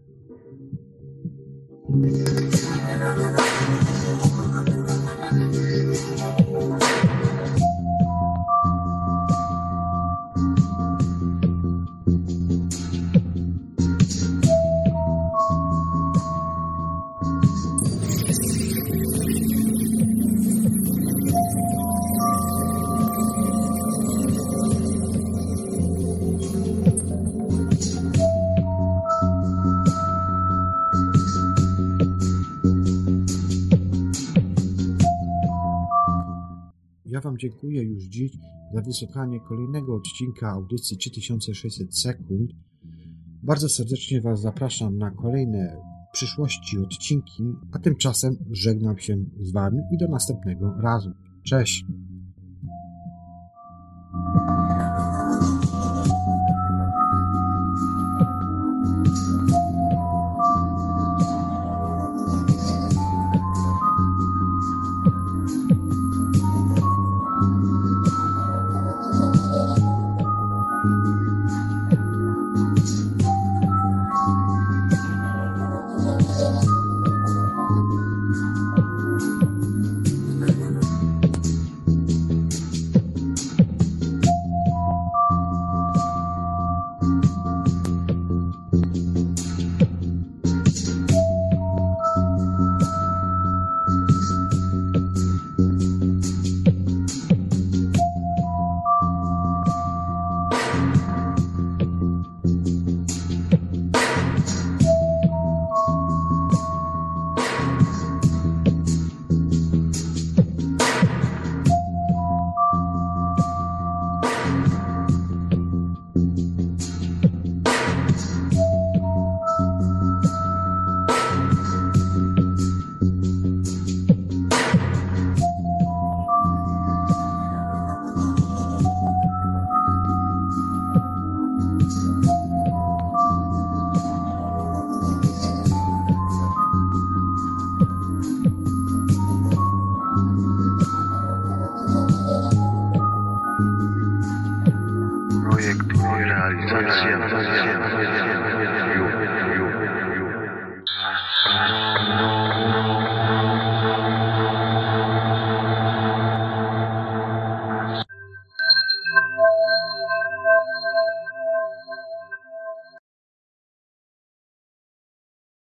[37.18, 38.32] Ja Wam dziękuję już dziś
[38.74, 42.50] za wysłuchanie kolejnego odcinka audycji 3600 sekund.
[43.42, 45.76] Bardzo serdecznie Was zapraszam na kolejne
[46.12, 47.42] przyszłości odcinki,
[47.72, 51.10] a tymczasem żegnam się z Wami i do następnego razu.
[51.46, 51.84] Cześć!